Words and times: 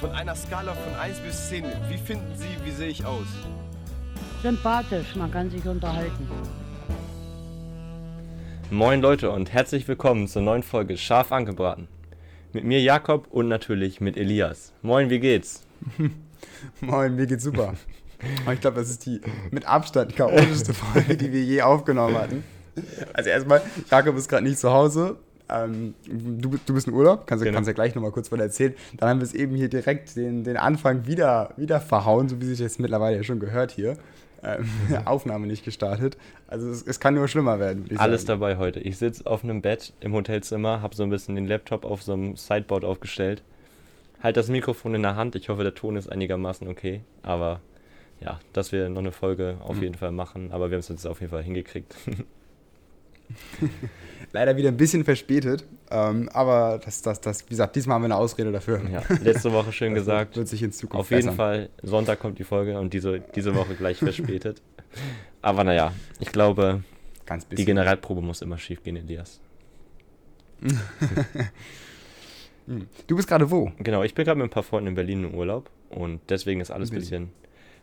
Von 0.00 0.12
einer 0.12 0.34
Skala 0.34 0.74
von 0.74 0.94
1 0.94 1.20
bis 1.20 1.48
10, 1.48 1.64
wie 1.88 1.96
finden 1.96 2.36
Sie, 2.36 2.48
wie 2.64 2.70
sehe 2.70 2.88
ich 2.88 3.06
aus? 3.06 3.26
Sympathisch, 4.42 5.16
man 5.16 5.30
kann 5.30 5.50
sich 5.50 5.66
unterhalten. 5.66 6.28
Moin 8.70 9.00
Leute 9.00 9.30
und 9.30 9.54
herzlich 9.54 9.88
willkommen 9.88 10.28
zur 10.28 10.42
neuen 10.42 10.62
Folge 10.62 10.98
Scharf 10.98 11.32
angebraten. 11.32 11.88
Mit 12.52 12.64
mir 12.64 12.78
Jakob 12.82 13.28
und 13.30 13.48
natürlich 13.48 14.02
mit 14.02 14.18
Elias. 14.18 14.74
Moin, 14.82 15.08
wie 15.08 15.18
geht's? 15.18 15.64
Moin, 16.82 17.16
mir 17.16 17.26
geht's 17.26 17.44
super. 17.44 17.72
ich 18.52 18.60
glaube, 18.60 18.76
das 18.76 18.90
ist 18.90 19.06
die 19.06 19.22
mit 19.50 19.66
Abstand 19.66 20.14
chaotischste 20.14 20.74
Folge, 20.74 21.16
die 21.16 21.32
wir 21.32 21.42
je 21.42 21.62
aufgenommen 21.62 22.18
hatten. 22.18 22.44
Also 23.14 23.30
erstmal, 23.30 23.62
Jakob 23.90 24.14
ist 24.16 24.28
gerade 24.28 24.44
nicht 24.44 24.58
zu 24.58 24.70
Hause. 24.70 25.16
Ähm, 25.48 25.94
du, 26.06 26.58
du 26.64 26.74
bist 26.74 26.88
in 26.88 26.94
Urlaub, 26.94 27.26
kannst, 27.26 27.44
genau. 27.44 27.54
kannst 27.54 27.68
ja 27.68 27.74
gleich 27.74 27.94
nochmal 27.94 28.10
kurz 28.10 28.28
von 28.28 28.40
erzählen. 28.40 28.74
Dann 28.96 29.08
haben 29.08 29.20
wir 29.20 29.24
es 29.24 29.34
eben 29.34 29.54
hier 29.54 29.68
direkt 29.68 30.16
den, 30.16 30.44
den 30.44 30.56
Anfang 30.56 31.06
wieder, 31.06 31.52
wieder 31.56 31.80
verhauen, 31.80 32.28
so 32.28 32.40
wie 32.40 32.46
sich 32.46 32.58
jetzt 32.58 32.80
mittlerweile 32.80 33.16
ja 33.16 33.22
schon 33.22 33.40
gehört 33.40 33.70
hier. 33.70 33.96
Ähm, 34.42 34.68
Aufnahme 35.04 35.46
nicht 35.46 35.64
gestartet. 35.64 36.16
Also 36.48 36.68
es, 36.68 36.82
es 36.82 37.00
kann 37.00 37.14
nur 37.14 37.28
schlimmer 37.28 37.58
werden. 37.58 37.86
Alles 37.96 38.22
sagen. 38.22 38.40
dabei 38.40 38.58
heute. 38.58 38.80
Ich 38.80 38.98
sitze 38.98 39.26
auf 39.26 39.44
einem 39.44 39.62
Bett 39.62 39.92
im 40.00 40.12
Hotelzimmer, 40.12 40.82
habe 40.82 40.94
so 40.94 41.02
ein 41.02 41.10
bisschen 41.10 41.34
den 41.34 41.46
Laptop 41.46 41.84
auf 41.84 42.02
so 42.02 42.12
einem 42.12 42.36
Sideboard 42.36 42.84
aufgestellt. 42.84 43.42
Halt 44.22 44.36
das 44.36 44.48
Mikrofon 44.48 44.94
in 44.94 45.02
der 45.02 45.16
Hand. 45.16 45.36
Ich 45.36 45.48
hoffe, 45.48 45.62
der 45.62 45.74
Ton 45.74 45.96
ist 45.96 46.10
einigermaßen 46.10 46.68
okay. 46.68 47.02
Aber 47.22 47.60
ja, 48.20 48.40
dass 48.52 48.72
wir 48.72 48.88
noch 48.88 49.00
eine 49.00 49.12
Folge 49.12 49.58
auf 49.60 49.76
mhm. 49.76 49.82
jeden 49.82 49.94
Fall 49.94 50.12
machen. 50.12 50.50
Aber 50.52 50.70
wir 50.70 50.76
haben 50.76 50.80
es 50.80 50.88
jetzt 50.88 51.06
auf 51.06 51.20
jeden 51.20 51.30
Fall 51.30 51.42
hingekriegt. 51.42 51.94
Leider 54.32 54.56
wieder 54.56 54.68
ein 54.68 54.76
bisschen 54.76 55.04
verspätet. 55.04 55.64
Ähm, 55.90 56.28
aber 56.32 56.80
das, 56.84 57.02
das, 57.02 57.20
das, 57.20 57.44
wie 57.46 57.50
gesagt, 57.50 57.76
diesmal 57.76 57.96
haben 57.96 58.02
wir 58.02 58.06
eine 58.06 58.16
Ausrede 58.16 58.50
dafür. 58.52 58.80
Ja, 58.90 59.02
letzte 59.22 59.52
Woche 59.52 59.72
schön 59.72 59.94
gesagt. 59.94 60.36
Wird 60.36 60.48
sich 60.48 60.62
in 60.62 60.72
Zukunft 60.72 61.00
Auf 61.00 61.10
jeden 61.10 61.34
Fall, 61.34 61.70
Sonntag 61.82 62.18
kommt 62.18 62.38
die 62.38 62.44
Folge 62.44 62.78
und 62.78 62.92
diese, 62.92 63.20
diese 63.34 63.54
Woche 63.54 63.74
gleich 63.74 63.98
verspätet. 63.98 64.62
Aber 65.42 65.64
naja, 65.64 65.92
ich 66.18 66.32
glaube, 66.32 66.82
die 67.52 67.64
Generalprobe 67.64 68.20
muss 68.20 68.42
immer 68.42 68.58
schief 68.58 68.82
gehen, 68.82 68.96
Elias. 68.96 69.40
Hm. 72.66 72.88
du 73.06 73.14
bist 73.14 73.28
gerade 73.28 73.48
wo? 73.48 73.70
Genau, 73.78 74.02
ich 74.02 74.14
bin 74.14 74.24
gerade 74.24 74.38
mit 74.38 74.48
ein 74.48 74.50
paar 74.50 74.64
Freunden 74.64 74.88
in 74.88 74.94
Berlin 74.96 75.22
im 75.22 75.34
Urlaub 75.34 75.70
und 75.88 76.20
deswegen 76.28 76.60
ist 76.60 76.72
alles 76.72 76.90
ein 76.90 76.96
bisschen 76.96 77.30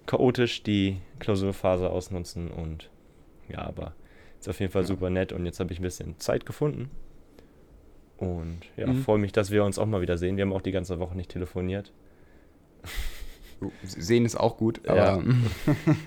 chaotisch, 0.06 0.62
die 0.64 0.98
Klausurphase 1.20 1.90
ausnutzen 1.90 2.52
und 2.52 2.90
ja, 3.48 3.60
aber 3.60 3.94
ist 4.44 4.50
auf 4.50 4.60
jeden 4.60 4.72
Fall 4.72 4.82
ja. 4.84 4.88
super 4.88 5.10
nett 5.10 5.32
und 5.32 5.46
jetzt 5.46 5.60
habe 5.60 5.72
ich 5.72 5.80
ein 5.80 5.84
bisschen 5.84 6.20
Zeit 6.20 6.46
gefunden. 6.46 6.90
Und 8.18 8.60
ja, 8.78 8.88
mhm. 8.88 9.02
freue 9.02 9.18
mich, 9.18 9.32
dass 9.32 9.52
wir 9.52 9.64
uns 9.64 9.80
auch 9.80 9.86
mal 9.86 10.02
wieder 10.02 10.18
sehen. 10.18 10.38
Wir 10.38 10.44
haben 10.44 10.54
auch 10.54 10.62
die 10.62 10.72
ganze 10.72 11.00
Woche 11.00 11.16
nicht 11.16 11.32
telefoniert. 11.32 11.92
Sehen 13.84 14.26
ist 14.26 14.36
auch 14.36 14.58
gut. 14.58 14.82
Ja, 14.86 15.22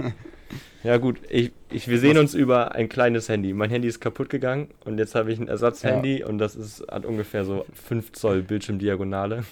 ja 0.82 0.98
gut, 0.98 1.20
ich, 1.30 1.52
ich, 1.70 1.88
wir 1.88 1.98
sehen 1.98 2.18
uns 2.18 2.34
über 2.34 2.74
ein 2.74 2.90
kleines 2.90 3.28
Handy. 3.30 3.54
Mein 3.54 3.70
Handy 3.70 3.88
ist 3.88 4.00
kaputt 4.00 4.28
gegangen 4.28 4.68
und 4.84 4.98
jetzt 4.98 5.14
habe 5.14 5.32
ich 5.32 5.38
ein 5.38 5.48
Ersatzhandy 5.48 6.20
ja. 6.20 6.26
und 6.26 6.36
das 6.36 6.54
ist, 6.54 6.86
hat 6.90 7.06
ungefähr 7.06 7.44
so 7.44 7.64
5 7.72 8.12
Zoll 8.12 8.42
Bildschirmdiagonale. 8.42 9.44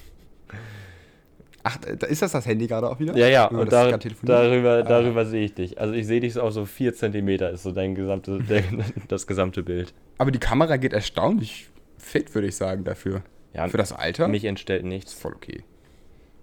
Ach, 1.66 1.78
da 1.78 2.06
ist 2.06 2.20
das 2.20 2.32
das 2.32 2.44
Handy 2.44 2.66
gerade 2.66 2.88
auch 2.90 3.00
wieder? 3.00 3.16
Ja, 3.16 3.26
ja, 3.26 3.46
und 3.46 3.72
da, 3.72 3.96
darüber, 4.22 4.70
ah. 4.70 4.82
darüber 4.82 5.24
sehe 5.24 5.46
ich 5.46 5.54
dich. 5.54 5.80
Also 5.80 5.94
ich 5.94 6.06
sehe 6.06 6.20
dich 6.20 6.34
so 6.34 6.42
auf 6.42 6.52
so 6.52 6.66
4 6.66 6.94
cm 6.94 7.28
ist 7.28 7.62
so 7.62 7.72
dein 7.72 7.94
gesamte, 7.94 8.38
das 9.08 9.26
gesamte 9.26 9.62
Bild. 9.62 9.94
Aber 10.18 10.30
die 10.30 10.38
Kamera 10.38 10.76
geht 10.76 10.92
erstaunlich 10.92 11.70
fit, 11.96 12.34
würde 12.34 12.48
ich 12.48 12.56
sagen, 12.56 12.84
dafür. 12.84 13.22
Ja, 13.54 13.66
Für 13.68 13.78
das 13.78 13.92
Alter? 13.92 14.28
Mich 14.28 14.44
entstellt 14.44 14.84
nichts. 14.84 15.14
Voll 15.14 15.32
okay. 15.34 15.64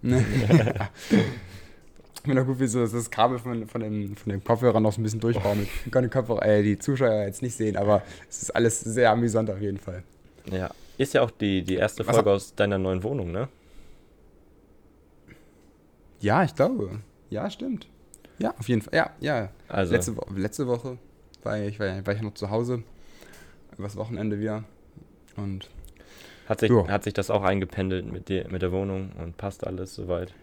Ne? 0.02 0.24
Ich 2.14 2.30
finde 2.30 2.42
auch 2.42 2.46
gut, 2.46 2.60
wie 2.60 2.68
so 2.68 2.86
das 2.86 3.10
Kabel 3.10 3.40
von, 3.40 3.66
von, 3.66 3.80
dem, 3.80 4.14
von 4.14 4.30
dem 4.30 4.44
Kopfhörer 4.44 4.78
noch 4.78 4.92
so 4.92 5.00
ein 5.00 5.02
bisschen 5.02 5.18
durchbaumelt. 5.18 5.66
Ich 5.84 5.90
kann 5.90 6.04
die, 6.04 6.08
Kopfhörer, 6.08 6.46
äh, 6.46 6.62
die 6.62 6.78
Zuschauer 6.78 7.24
jetzt 7.24 7.42
nicht 7.42 7.56
sehen, 7.56 7.76
aber 7.76 8.02
es 8.30 8.42
ist 8.42 8.54
alles 8.54 8.78
sehr 8.78 9.10
amüsant 9.10 9.50
auf 9.50 9.60
jeden 9.60 9.78
Fall. 9.78 10.04
Ja, 10.48 10.70
ist 10.98 11.14
ja 11.14 11.22
auch 11.22 11.32
die, 11.32 11.62
die 11.62 11.74
erste 11.74 12.04
Folge 12.04 12.30
aus 12.30 12.54
deiner 12.54 12.78
neuen 12.78 13.02
Wohnung, 13.02 13.32
ne? 13.32 13.48
Ja, 16.22 16.44
ich 16.44 16.54
glaube. 16.54 17.00
Ja, 17.30 17.50
stimmt. 17.50 17.88
Ja, 18.38 18.54
auf 18.56 18.68
jeden 18.68 18.80
Fall. 18.80 18.94
Ja, 18.94 19.10
ja. 19.20 19.50
Also. 19.68 19.92
Letzte, 19.92 20.14
letzte 20.36 20.66
Woche 20.68 20.98
war 21.42 21.58
ich, 21.58 21.78
war, 21.80 22.06
war 22.06 22.14
ich 22.14 22.22
noch 22.22 22.34
zu 22.34 22.48
Hause. 22.48 22.84
Übers 23.76 23.96
Wochenende 23.96 24.38
wieder. 24.38 24.64
Und. 25.36 25.68
Hat 26.48 26.60
sich, 26.60 26.70
hat 26.70 27.04
sich 27.04 27.14
das 27.14 27.30
auch 27.30 27.42
eingependelt 27.42 28.10
mit, 28.10 28.28
dir, 28.28 28.48
mit 28.50 28.62
der 28.62 28.72
Wohnung 28.72 29.12
und 29.18 29.36
passt 29.36 29.66
alles 29.66 29.94
soweit? 29.94 30.34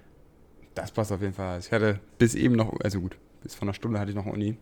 Das 0.76 0.92
passt 0.92 1.12
auf 1.12 1.22
jeden 1.22 1.34
Fall. 1.34 1.60
Ich 1.60 1.72
hatte 1.72 2.00
bis 2.18 2.36
eben 2.36 2.56
noch, 2.56 2.74
also 2.82 3.02
gut, 3.02 3.18
bis 3.44 3.56
vor 3.56 3.64
einer 3.64 3.74
Stunde 3.74 4.00
hatte 4.00 4.10
ich 4.10 4.16
noch 4.16 4.26
Uni. 4.26 4.58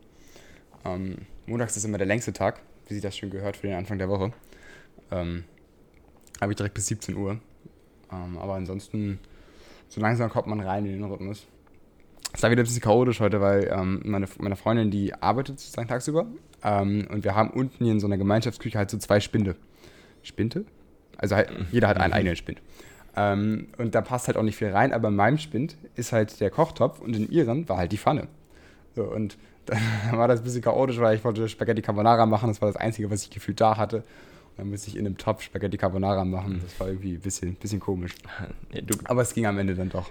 Ähm, 0.84 1.20
montags 1.46 1.78
ist 1.78 1.86
immer 1.86 1.98
der 1.98 2.08
längste 2.08 2.34
Tag, 2.34 2.62
wie 2.88 2.94
sich 2.94 3.04
das 3.04 3.16
schon 3.16 3.30
gehört 3.30 3.58
für 3.58 3.68
den 3.68 3.78
Anfang 3.78 3.98
der 3.98 4.10
Woche. 4.10 4.34
Ähm, 5.12 5.46
Habe 6.42 6.52
ich 6.52 6.58
direkt 6.58 6.76
bis 6.76 6.88
17 6.88 7.16
Uhr. 7.16 7.40
Ähm, 8.12 8.38
aber 8.38 8.56
ansonsten 8.56 9.20
so 9.90 10.02
langsam 10.02 10.30
kommt 10.30 10.48
man 10.48 10.60
rein 10.60 10.86
in 10.86 10.94
den 10.94 11.04
Rhythmus. 11.04 11.46
Es 12.34 12.44
war 12.44 12.52
wieder 12.52 12.62
ein 12.62 12.66
bisschen 12.66 12.82
chaotisch 12.82 13.20
heute, 13.20 13.42
weil 13.42 13.72
ähm, 13.72 14.02
meine, 14.04 14.28
meine 14.40 14.56
Freundin, 14.56 14.92
die 14.92 15.14
arbeitet 15.14 15.60
sozusagen 15.60 15.88
tagsüber. 15.88 16.28
Ähm, 16.64 17.08
und 17.12 17.24
wir 17.24 17.36
haben 17.36 17.50
unten 17.52 17.84
hier 17.84 17.94
in 17.94 18.00
so 18.00 18.08
einer 18.08 18.18
Gemeinschaftsküche 18.18 18.78
halt 18.78 18.90
so 18.90 18.98
zwei 18.98 19.20
Spinde. 19.20 19.56
Spinte? 20.24 20.66
Also 21.18 21.36
halt, 21.36 21.50
jeder 21.72 21.88
hat 21.88 21.98
einen 21.98 22.12
mhm. 22.12 22.18
eigenen 22.18 22.36
Spind. 22.36 22.62
Ähm, 23.16 23.70
und 23.78 23.96
da 23.96 24.02
passt 24.02 24.28
halt 24.28 24.38
auch 24.38 24.44
nicht 24.44 24.58
viel 24.58 24.70
rein, 24.70 24.94
aber 24.94 25.08
in 25.08 25.16
meinem 25.16 25.38
Spind 25.40 25.76
ist 25.96 26.12
halt 26.12 26.40
der 26.40 26.52
Kochtopf 26.52 27.00
und 27.00 27.16
in 27.16 27.32
ihren 27.32 27.68
war 27.68 27.78
halt 27.78 27.92
die 27.92 27.98
Pfanne. 27.98 28.28
So, 28.96 29.04
und 29.04 29.38
dann 29.66 30.18
war 30.18 30.28
das 30.28 30.42
ein 30.42 30.44
bisschen 30.44 30.62
chaotisch, 30.62 31.00
weil 31.00 31.18
ich 31.18 31.24
wollte 31.24 31.50
Spaghetti 31.50 31.82
Carbonara 31.82 32.26
machen. 32.26 32.50
Das 32.50 32.62
war 32.62 32.70
das 32.70 32.78
Einzige, 32.78 33.10
was 33.10 33.24
ich 33.24 33.30
gefühlt 33.30 33.60
da 33.60 33.78
hatte. 33.78 34.04
Dann 34.58 34.70
musste 34.70 34.90
ich 34.90 34.98
in 34.98 35.06
einem 35.06 35.18
Topf 35.18 35.44
Spaghetti 35.44 35.78
Carbonara 35.78 36.26
machen. 36.26 36.62
Das 36.64 36.80
war 36.80 36.88
irgendwie 36.88 37.14
ein 37.14 37.22
bisschen, 37.22 37.56
bisschen 37.56 37.80
komisch. 37.80 38.16
Du, 38.86 38.98
Aber 39.06 39.22
es 39.22 39.34
ging 39.34 39.46
am 39.46 39.58
Ende 39.58 39.76
dann 39.76 39.90
doch. 39.90 40.10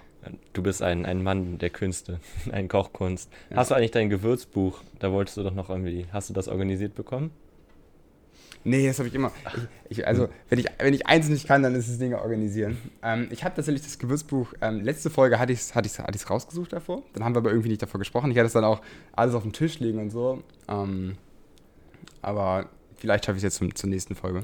Du 0.53 0.63
bist 0.63 0.83
ein, 0.83 1.05
ein 1.07 1.23
Mann 1.23 1.59
der 1.59 1.71
Künste, 1.71 2.21
ein 2.53 2.69
Kochkunst. 2.69 3.31
Ja. 3.51 3.57
Hast 3.57 3.71
du 3.71 3.75
eigentlich 3.75 3.91
dein 3.91 4.09
Gewürzbuch? 4.09 4.81
Da 4.99 5.13
wolltest 5.13 5.37
du 5.37 5.43
doch 5.43 5.55
noch 5.55 5.69
irgendwie, 5.69 6.07
hast 6.13 6.31
du 6.31 6.35
das 6.35 6.49
organisiert 6.49 6.95
bekommen? 6.95 7.31
Nee, 8.65 8.87
das 8.89 8.99
habe 8.99 9.09
ich 9.09 9.15
immer. 9.15 9.31
Ich, 9.89 9.99
ich, 9.99 10.07
also, 10.07 10.29
wenn 10.49 10.59
ich, 10.59 10.67
wenn 10.79 10.93
ich 10.93 11.07
eins 11.07 11.29
nicht 11.29 11.47
kann, 11.47 11.63
dann 11.63 11.77
ist 11.77 11.87
es 11.87 11.99
Dinge 11.99 12.21
organisieren. 12.21 12.77
Ähm, 13.01 13.29
ich 13.31 13.45
habe 13.45 13.55
tatsächlich 13.55 13.85
das 13.85 13.99
Gewürzbuch, 13.99 14.55
ähm, 14.61 14.81
letzte 14.81 15.09
Folge 15.09 15.39
hatte 15.39 15.53
ich 15.53 15.61
es 15.61 15.75
hatte 15.77 15.89
hatte 15.89 16.29
rausgesucht 16.29 16.73
davor. 16.73 17.03
Dann 17.13 17.25
haben 17.25 17.35
wir 17.37 17.39
aber 17.39 17.51
irgendwie 17.51 17.69
nicht 17.69 17.83
davor 17.83 18.01
gesprochen. 18.01 18.33
Ich 18.33 18.37
hatte 18.37 18.47
es 18.47 18.55
dann 18.55 18.65
auch 18.65 18.81
alles 19.13 19.37
auf 19.37 19.45
dem 19.45 19.53
Tisch 19.53 19.79
liegen 19.79 20.01
und 20.01 20.11
so. 20.11 20.43
Ähm, 20.69 21.17
aber 22.23 22.69
Vielleicht 22.99 23.27
schaffe 23.27 23.37
ich 23.37 23.41
es 23.41 23.45
jetzt 23.45 23.57
zum, 23.57 23.75
zur 23.75 23.91
nächsten 23.91 24.15
Folge. 24.15 24.43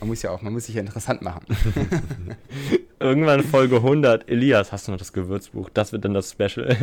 Man 0.00 0.08
muss 0.08 0.22
ja 0.22 0.30
auch, 0.30 0.40
man 0.40 0.52
muss 0.52 0.66
sich 0.66 0.76
ja 0.76 0.80
interessant 0.80 1.20
machen. 1.20 1.44
Irgendwann 3.00 3.42
Folge 3.42 3.76
100. 3.76 4.28
Elias, 4.28 4.70
hast 4.72 4.86
du 4.86 4.92
noch 4.92 4.98
das 4.98 5.12
Gewürzbuch? 5.12 5.68
Das 5.70 5.92
wird 5.92 6.04
dann 6.04 6.14
das 6.14 6.30
Special. 6.30 6.76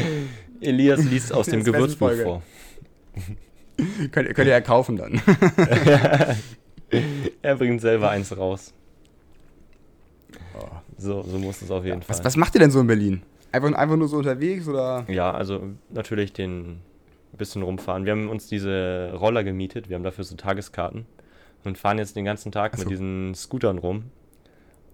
Elias 0.60 1.02
liest 1.04 1.32
aus 1.32 1.46
dem 1.46 1.64
Gewürzbuch 1.64 2.12
vor. 2.22 2.42
könnt, 4.12 4.34
könnt 4.34 4.38
ihr 4.38 4.46
ja 4.46 4.60
kaufen 4.60 4.96
dann. 4.96 5.20
er 7.42 7.56
bringt 7.56 7.80
selber 7.80 8.10
eins 8.10 8.36
raus. 8.36 8.72
Oh. 10.58 10.68
So, 10.96 11.22
so 11.22 11.38
muss 11.38 11.60
es 11.62 11.70
auf 11.70 11.84
jeden 11.84 12.00
ja, 12.00 12.06
Fall. 12.06 12.18
Was, 12.18 12.24
was 12.24 12.36
macht 12.36 12.54
ihr 12.54 12.60
denn 12.60 12.70
so 12.70 12.80
in 12.80 12.86
Berlin? 12.86 13.22
Einfach, 13.50 13.72
einfach 13.72 13.96
nur 13.96 14.08
so 14.08 14.16
unterwegs 14.16 14.68
oder? 14.68 15.04
Ja, 15.08 15.32
also 15.32 15.60
natürlich 15.90 16.32
den 16.32 16.80
ein 17.32 17.38
bisschen 17.38 17.62
rumfahren. 17.62 18.04
Wir 18.04 18.12
haben 18.12 18.28
uns 18.28 18.46
diese 18.46 19.12
Roller 19.14 19.44
gemietet, 19.44 19.88
wir 19.88 19.96
haben 19.96 20.04
dafür 20.04 20.24
so 20.24 20.36
Tageskarten 20.36 21.06
und 21.64 21.78
fahren 21.78 21.98
jetzt 21.98 22.16
den 22.16 22.24
ganzen 22.24 22.52
Tag 22.52 22.76
so. 22.76 22.82
mit 22.82 22.90
diesen 22.90 23.34
Scootern 23.34 23.78
rum. 23.78 24.04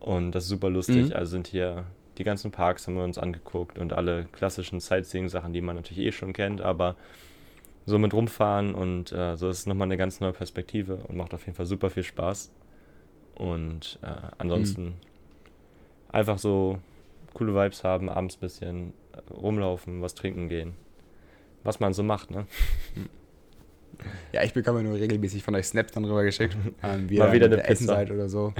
Und 0.00 0.32
das 0.32 0.44
ist 0.44 0.50
super 0.50 0.70
lustig. 0.70 1.08
Mhm. 1.08 1.12
Also 1.12 1.30
sind 1.32 1.48
hier 1.48 1.84
die 2.18 2.24
ganzen 2.24 2.50
Parks 2.50 2.86
haben 2.86 2.96
wir 2.96 3.04
uns 3.04 3.18
angeguckt 3.18 3.78
und 3.78 3.92
alle 3.92 4.24
klassischen 4.32 4.80
Sightseeing-Sachen, 4.80 5.52
die 5.52 5.60
man 5.60 5.76
natürlich 5.76 6.04
eh 6.04 6.12
schon 6.12 6.32
kennt, 6.32 6.60
aber 6.60 6.96
so 7.86 7.98
mit 7.98 8.12
rumfahren 8.12 8.74
und 8.74 9.12
äh, 9.12 9.36
so 9.36 9.48
ist 9.48 9.66
nochmal 9.66 9.86
eine 9.86 9.96
ganz 9.96 10.20
neue 10.20 10.32
Perspektive 10.32 10.96
und 11.08 11.16
macht 11.16 11.32
auf 11.32 11.46
jeden 11.46 11.56
Fall 11.56 11.66
super 11.66 11.90
viel 11.90 12.02
Spaß. 12.02 12.50
Und 13.36 14.00
äh, 14.02 14.08
ansonsten 14.36 14.84
mhm. 14.84 14.94
einfach 16.10 16.38
so 16.38 16.80
coole 17.34 17.54
Vibes 17.54 17.84
haben, 17.84 18.08
abends 18.08 18.36
ein 18.36 18.40
bisschen 18.40 18.92
rumlaufen, 19.30 20.02
was 20.02 20.14
trinken 20.14 20.48
gehen 20.48 20.74
was 21.68 21.80
man 21.80 21.92
so 21.92 22.02
macht, 22.02 22.30
ne? 22.30 22.46
Ja, 24.30 24.44
ich 24.44 24.52
bekomme 24.52 24.84
nur 24.84 24.94
regelmäßig 24.94 25.42
von 25.42 25.56
euch 25.56 25.66
Snaps 25.66 25.90
dann 25.90 26.04
rüber 26.04 26.22
geschickt, 26.22 26.56
ähm, 26.84 27.10
wie 27.10 27.18
Mal 27.18 27.32
wieder 27.32 27.46
eine 27.46 27.64
Essen 27.64 27.88
seid 27.88 28.12
oder 28.12 28.28
so. 28.28 28.54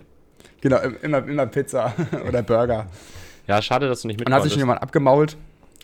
genau, 0.62 0.78
immer, 1.02 1.18
immer 1.28 1.46
Pizza 1.46 1.92
oder 2.26 2.42
Burger. 2.42 2.86
Ja, 3.46 3.60
schade, 3.60 3.86
dass 3.86 4.00
du 4.00 4.08
nicht 4.08 4.18
mit. 4.18 4.26
Und 4.26 4.34
hat 4.34 4.44
sich 4.44 4.52
schon 4.52 4.60
jemand 4.60 4.80
abgemault 4.80 5.36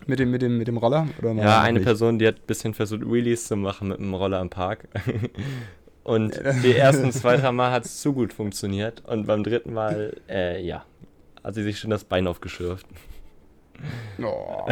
mit 0.06 0.20
dem, 0.20 0.30
mit 0.30 0.40
dem, 0.40 0.56
mit 0.56 0.68
dem 0.68 0.78
Roller? 0.78 1.06
Ja, 1.22 1.60
eine 1.60 1.80
nicht? 1.80 1.84
Person, 1.84 2.18
die 2.18 2.26
hat 2.26 2.36
ein 2.36 2.46
bisschen 2.46 2.72
versucht, 2.72 3.02
Wheelies 3.02 3.46
zu 3.46 3.56
machen 3.56 3.88
mit 3.88 3.98
dem 3.98 4.14
Roller 4.14 4.40
im 4.40 4.48
Park. 4.48 4.88
Und 6.02 6.40
die 6.62 6.74
ersten 6.74 7.12
zwei, 7.12 7.36
drei 7.36 7.52
Mal 7.52 7.72
hat 7.72 7.84
es 7.84 8.00
zu 8.00 8.14
gut 8.14 8.32
funktioniert. 8.32 9.04
Und 9.04 9.26
beim 9.26 9.44
dritten 9.44 9.74
Mal, 9.74 10.16
äh, 10.30 10.62
ja, 10.62 10.86
hat 11.42 11.54
sie 11.54 11.62
sich 11.62 11.78
schon 11.78 11.90
das 11.90 12.04
Bein 12.04 12.26
aufgeschürft. 12.26 12.86
Oh. 14.22 14.66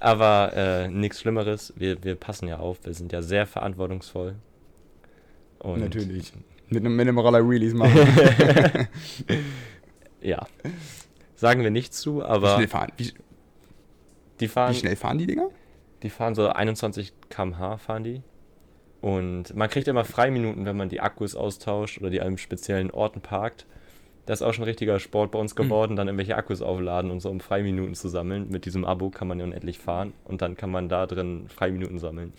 Aber 0.00 0.52
äh, 0.54 0.88
nichts 0.88 1.20
Schlimmeres. 1.20 1.72
Wir, 1.76 2.02
wir 2.02 2.16
passen 2.16 2.48
ja 2.48 2.58
auf. 2.58 2.78
Wir 2.84 2.94
sind 2.94 3.12
ja 3.12 3.22
sehr 3.22 3.46
verantwortungsvoll. 3.46 4.34
Und 5.58 5.80
Natürlich. 5.80 6.32
Mit 6.68 6.84
einem, 6.84 6.96
mit 6.96 7.06
einem 7.06 7.18
Roller 7.18 7.48
Wheelies 7.48 7.74
machen. 7.74 7.98
Ja. 10.20 10.46
Sagen 11.34 11.62
wir 11.62 11.70
nichts 11.70 12.00
zu, 12.00 12.18
Wie 12.18 12.22
aber 12.22 12.54
schnell 12.56 12.68
fahren, 12.68 12.92
wie, 12.96 13.12
die 14.40 14.48
fahren, 14.48 14.74
wie 14.74 14.78
schnell 14.78 14.96
fahren 14.96 15.18
die 15.18 15.26
Dinger? 15.26 15.48
die 16.02 16.10
fahren 16.10 16.34
so 16.34 16.48
21 16.48 17.12
km/h 17.28 17.78
fahren 17.78 18.04
die. 18.04 18.22
Und 19.00 19.54
man 19.54 19.70
kriegt 19.70 19.88
immer 19.88 20.04
Freiminuten, 20.04 20.66
wenn 20.66 20.76
man 20.76 20.90
die 20.90 21.00
Akkus 21.00 21.34
austauscht 21.34 21.98
oder 21.98 22.10
die 22.10 22.20
an 22.20 22.36
speziellen 22.36 22.90
Orten 22.90 23.22
parkt. 23.22 23.66
Das 24.30 24.42
ist 24.42 24.46
auch 24.46 24.54
schon 24.54 24.62
richtiger 24.62 25.00
Sport 25.00 25.32
bei 25.32 25.40
uns 25.40 25.56
geworden, 25.56 25.96
dann 25.96 26.06
irgendwelche 26.06 26.36
Akkus 26.36 26.62
aufladen 26.62 27.10
und 27.10 27.18
so, 27.18 27.28
um 27.30 27.40
Freiminuten 27.40 27.96
zu 27.96 28.08
sammeln. 28.08 28.48
Mit 28.48 28.64
diesem 28.64 28.84
Abo 28.84 29.10
kann 29.10 29.26
man 29.26 29.40
ja 29.40 29.44
unendlich 29.44 29.80
fahren 29.80 30.12
und 30.24 30.40
dann 30.40 30.56
kann 30.56 30.70
man 30.70 30.88
da 30.88 31.08
drin 31.08 31.46
Freiminuten 31.48 31.98
sammeln. 31.98 32.32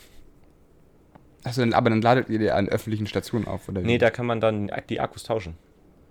Achso, 1.43 1.61
aber 1.69 1.89
dann 1.89 2.01
ladet 2.01 2.29
ihr 2.29 2.39
die 2.39 2.49
an 2.49 2.69
öffentlichen 2.69 3.07
Stationen 3.07 3.45
auf, 3.45 3.67
oder? 3.67 3.83
wie? 3.83 3.87
Nee, 3.87 3.97
da 3.97 4.09
kann 4.09 4.25
man 4.25 4.39
dann 4.39 4.71
die 4.87 5.01
Akkus 5.01 5.23
tauschen. 5.23 5.55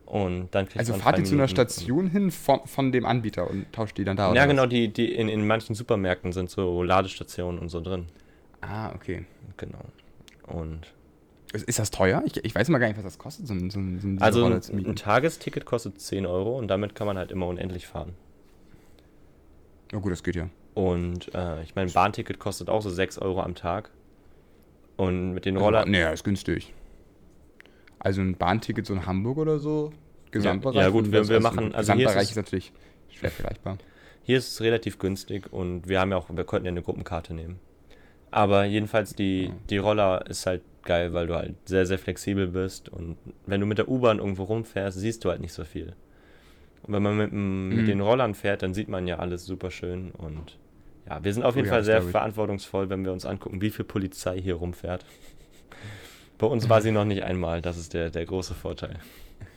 Und 0.04 0.54
dann 0.54 0.66
kriegt 0.66 0.80
also 0.80 0.92
man 0.92 1.00
fahrt 1.00 1.18
ihr 1.18 1.24
zu 1.24 1.34
einer. 1.34 1.48
Station 1.48 2.10
hin 2.10 2.30
von, 2.30 2.60
von 2.66 2.92
dem 2.92 3.06
Anbieter 3.06 3.48
und 3.48 3.72
tauscht 3.72 3.96
die 3.96 4.04
dann 4.04 4.18
da 4.18 4.24
Ja, 4.24 4.32
oder 4.32 4.48
genau, 4.48 4.66
die, 4.66 4.92
die 4.92 5.14
in, 5.14 5.30
in 5.30 5.46
manchen 5.46 5.74
Supermärkten 5.74 6.32
sind 6.32 6.50
so 6.50 6.82
Ladestationen 6.82 7.58
und 7.58 7.70
so 7.70 7.80
drin. 7.80 8.04
Ah, 8.60 8.92
okay. 8.94 9.24
Genau. 9.56 9.80
Und 10.46 10.92
Ist, 11.52 11.64
ist 11.68 11.78
das 11.78 11.90
teuer? 11.90 12.22
Ich, 12.26 12.44
ich 12.44 12.54
weiß 12.54 12.68
mal 12.68 12.78
gar 12.78 12.86
nicht, 12.86 12.96
was 12.96 13.04
das 13.04 13.18
kostet, 13.18 13.46
so 13.48 13.54
ein, 13.54 13.70
so 13.70 13.80
so 13.80 14.08
also 14.24 14.44
ein, 14.46 14.86
ein 14.86 14.96
Tagesticket 14.96 15.64
kostet 15.64 16.00
10 16.00 16.24
Euro 16.26 16.56
und 16.58 16.68
damit 16.68 16.94
kann 16.94 17.06
man 17.06 17.18
halt 17.18 17.32
immer 17.32 17.46
unendlich 17.48 17.86
fahren. 17.86 18.14
Ja 19.92 19.98
gut, 19.98 20.12
das 20.12 20.22
geht 20.22 20.36
ja. 20.36 20.48
Und 20.74 21.34
äh, 21.34 21.62
ich 21.64 21.74
meine, 21.74 21.90
ein 21.90 21.92
Bahnticket 21.92 22.38
kostet 22.38 22.68
auch 22.70 22.80
so 22.82 22.90
6 22.90 23.18
Euro 23.18 23.42
am 23.42 23.54
Tag. 23.56 23.90
Und 24.96 25.32
mit 25.32 25.44
den 25.46 25.56
Rollern. 25.56 25.90
Nee, 25.90 26.12
ist 26.12 26.24
günstig. 26.24 26.72
Also 27.98 28.20
ein 28.20 28.36
Bahnticket 28.36 28.86
so 28.86 28.94
in 28.94 29.06
Hamburg 29.06 29.38
oder 29.38 29.58
so, 29.58 29.92
Gesamtbereich. 30.30 30.76
ja, 30.76 30.88
gut, 30.90 31.06
und 31.06 31.12
wir- 31.12 31.28
wir 31.28 31.36
also 31.36 31.40
machen- 31.48 31.74
also 31.74 31.92
ist 31.92 31.98
Gesamtbereich 31.98 32.22
es- 32.24 32.30
ist, 32.30 32.36
natürlich 32.36 32.72
schwer 33.10 33.30
vergleichbar. 33.30 33.78
Hier 34.22 34.38
ist 34.38 34.52
es 34.52 34.60
relativ 34.60 34.98
günstig 34.98 35.52
und 35.52 35.88
wir 35.88 36.00
haben 36.00 36.10
ja 36.12 36.16
auch, 36.18 36.28
wir 36.30 36.44
könnten 36.44 36.66
ja 36.66 36.70
eine 36.70 36.82
Gruppenkarte 36.82 37.34
nehmen. 37.34 37.58
Aber 38.30 38.64
jedenfalls 38.64 39.14
die, 39.14 39.52
die 39.70 39.78
Roller 39.78 40.24
ist 40.28 40.46
halt 40.46 40.62
geil, 40.84 41.12
weil 41.12 41.26
du 41.26 41.34
halt 41.34 41.54
sehr, 41.68 41.84
sehr 41.86 41.98
flexibel 41.98 42.46
bist 42.48 42.88
und 42.88 43.16
wenn 43.46 43.60
du 43.60 43.66
mit 43.66 43.78
der 43.78 43.88
U-Bahn 43.88 44.18
irgendwo 44.18 44.44
rumfährst, 44.44 44.98
siehst 44.98 45.24
du 45.24 45.30
halt 45.30 45.40
nicht 45.40 45.52
so 45.52 45.64
viel. 45.64 45.94
Und 46.82 46.94
wenn 46.94 47.02
man 47.02 47.16
mit, 47.16 47.32
dem- 47.32 47.68
mit 47.68 47.78
Mhm. 47.82 47.86
den 47.86 48.00
Rollern 48.00 48.34
fährt, 48.34 48.62
dann 48.62 48.72
sieht 48.72 48.88
man 48.88 49.06
ja 49.06 49.18
alles 49.18 49.44
super 49.44 49.70
schön 49.70 50.10
und 50.12 50.56
ja, 51.08 51.22
wir 51.24 51.34
sind 51.34 51.42
auf 51.42 51.54
Oh 51.54 51.56
jeden 51.56 51.66
ja, 51.66 51.72
Fall 51.74 51.84
sehr 51.84 52.02
verantwortungsvoll, 52.02 52.88
wenn 52.88 53.04
wir 53.04 53.12
uns 53.12 53.26
angucken, 53.26 53.60
wie 53.60 53.70
viel 53.70 53.84
Polizei 53.84 54.40
hier 54.40 54.54
rumfährt. 54.54 55.04
Bei 56.38 56.46
uns 56.46 56.68
war 56.70 56.80
sie 56.80 56.92
noch 56.92 57.04
nicht 57.04 57.22
einmal, 57.24 57.60
das 57.60 57.76
ist 57.76 57.92
der, 57.94 58.10
der 58.10 58.24
große 58.24 58.54
Vorteil. 58.54 58.96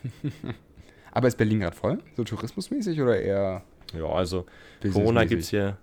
Aber 1.12 1.28
ist 1.28 1.38
Berlin 1.38 1.60
gerade 1.62 1.76
voll? 1.76 2.00
So 2.18 2.24
tourismusmäßig 2.24 3.00
oder 3.02 3.20
eher 3.22 3.64
Ja, 3.94 4.06
also? 4.08 4.46
Corona 4.92 5.26
gibt's 5.26 5.50
hier, 5.50 5.78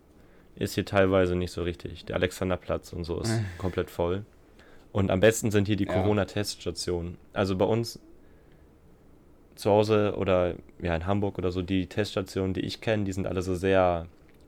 ist 0.57 0.75
hier 0.75 0.85
teilweise 0.85 1.37
nicht 1.37 1.53
so 1.53 1.63
richtig. 1.63 2.05
Der 2.07 2.17
Alexanderplatz 2.17 2.93
und 2.93 3.05
so 3.05 3.21
ist 3.21 3.31
Äh. 3.31 3.41
komplett 3.59 3.91
voll. 3.91 4.25
Und 4.93 5.11
am 5.11 5.21
besten 5.21 5.51
sind 5.51 5.67
hier 5.69 5.77
die 5.77 5.85
Ja. 5.87 5.93
Corona-Teststationen. 5.95 7.17
Also 7.33 7.57
bei 7.57 7.65
uns 7.65 7.99
zu 9.55 9.71
Hause 9.71 10.15
oder 10.17 10.55
ja 10.83 10.95
in 10.97 11.07
Hamburg 11.07 11.39
oder 11.39 11.51
so, 11.53 11.63
die 11.63 11.87
Teststationen, 11.87 12.55
die 12.55 12.61
ich 12.61 12.81
kenne, 12.81 13.05
die 13.05 13.13
sind 13.13 13.27
alle 13.27 13.43
so 13.43 13.55
sehr, 13.55 14.07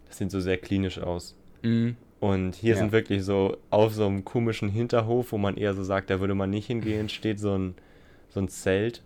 das 0.08 0.18
sieht 0.18 0.30
so 0.30 0.40
sehr 0.40 0.56
klinisch 0.58 0.98
aus. 0.98 1.36
Mhm. 1.62 1.96
Und 2.20 2.54
hier 2.54 2.74
Ja. 2.74 2.78
sind 2.78 2.92
wirklich 2.92 3.24
so 3.24 3.56
auf 3.70 3.94
so 3.94 4.06
einem 4.06 4.24
komischen 4.24 4.68
Hinterhof, 4.68 5.32
wo 5.32 5.38
man 5.38 5.56
eher 5.56 5.74
so 5.74 5.82
sagt, 5.82 6.08
da 6.10 6.20
würde 6.20 6.34
man 6.34 6.50
nicht 6.50 6.66
hingehen, 6.66 7.08
steht 7.08 7.40
so 7.40 7.56
ein, 7.56 7.74
so 8.30 8.40
ein 8.40 8.48
Zelt, 8.48 9.02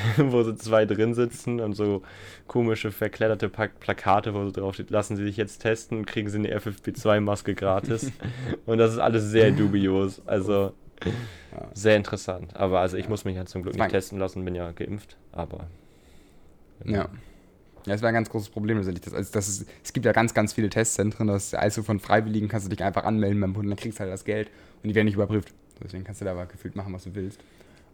wo 0.16 0.42
so 0.42 0.52
zwei 0.54 0.84
drin 0.86 1.14
sitzen 1.14 1.60
und 1.60 1.74
so 1.74 2.02
komische 2.46 2.90
verkletterte 2.90 3.48
Plakate, 3.48 4.34
wo 4.34 4.44
so 4.44 4.50
drauf 4.50 4.74
steht, 4.74 4.90
lassen 4.90 5.16
Sie 5.16 5.24
sich 5.24 5.36
jetzt 5.36 5.58
testen 5.58 5.98
und 5.98 6.06
kriegen 6.06 6.28
Sie 6.28 6.38
eine 6.38 6.56
FFP2-Maske 6.56 7.54
gratis. 7.54 8.12
und 8.66 8.78
das 8.78 8.92
ist 8.92 8.98
alles 8.98 9.24
sehr 9.24 9.50
dubios. 9.50 10.22
Also 10.26 10.72
Ja. 11.04 11.68
sehr 11.74 11.96
interessant. 11.96 12.54
Aber 12.56 12.80
also 12.80 12.96
ich 12.96 13.08
muss 13.08 13.24
mich 13.24 13.36
ja 13.36 13.44
zum 13.44 13.62
Glück 13.62 13.76
nicht 13.76 13.88
testen 13.90 14.18
lassen, 14.18 14.44
bin 14.44 14.54
ja 14.54 14.70
geimpft. 14.72 15.16
Aber 15.32 15.66
Ja. 16.84 17.08
Ja, 17.84 17.94
es 17.94 18.02
war 18.02 18.08
ein 18.08 18.14
ganz 18.14 18.30
großes 18.30 18.50
Problem 18.50 18.76
letztendlich. 18.76 19.04
Das, 19.04 19.12
also 19.12 19.32
das 19.32 19.48
ist, 19.48 19.68
es 19.82 19.92
gibt 19.92 20.06
ja 20.06 20.12
ganz, 20.12 20.34
ganz 20.34 20.52
viele 20.52 20.68
Testzentren. 20.68 21.26
Das 21.26 21.52
also 21.52 21.82
von 21.82 21.98
Freiwilligen 21.98 22.48
kannst 22.48 22.66
du 22.66 22.70
dich 22.70 22.84
einfach 22.84 23.04
anmelden 23.04 23.40
beim 23.40 23.54
Bund, 23.54 23.68
dann 23.68 23.76
kriegst 23.76 23.98
du 23.98 24.02
halt 24.02 24.12
das 24.12 24.24
Geld 24.24 24.50
und 24.82 24.88
die 24.88 24.94
werden 24.94 25.06
nicht 25.06 25.14
überprüft. 25.14 25.52
Deswegen 25.82 26.04
kannst 26.04 26.20
du 26.20 26.24
da 26.24 26.30
aber 26.30 26.46
gefühlt 26.46 26.76
machen, 26.76 26.92
was 26.92 27.04
du 27.04 27.14
willst. 27.14 27.40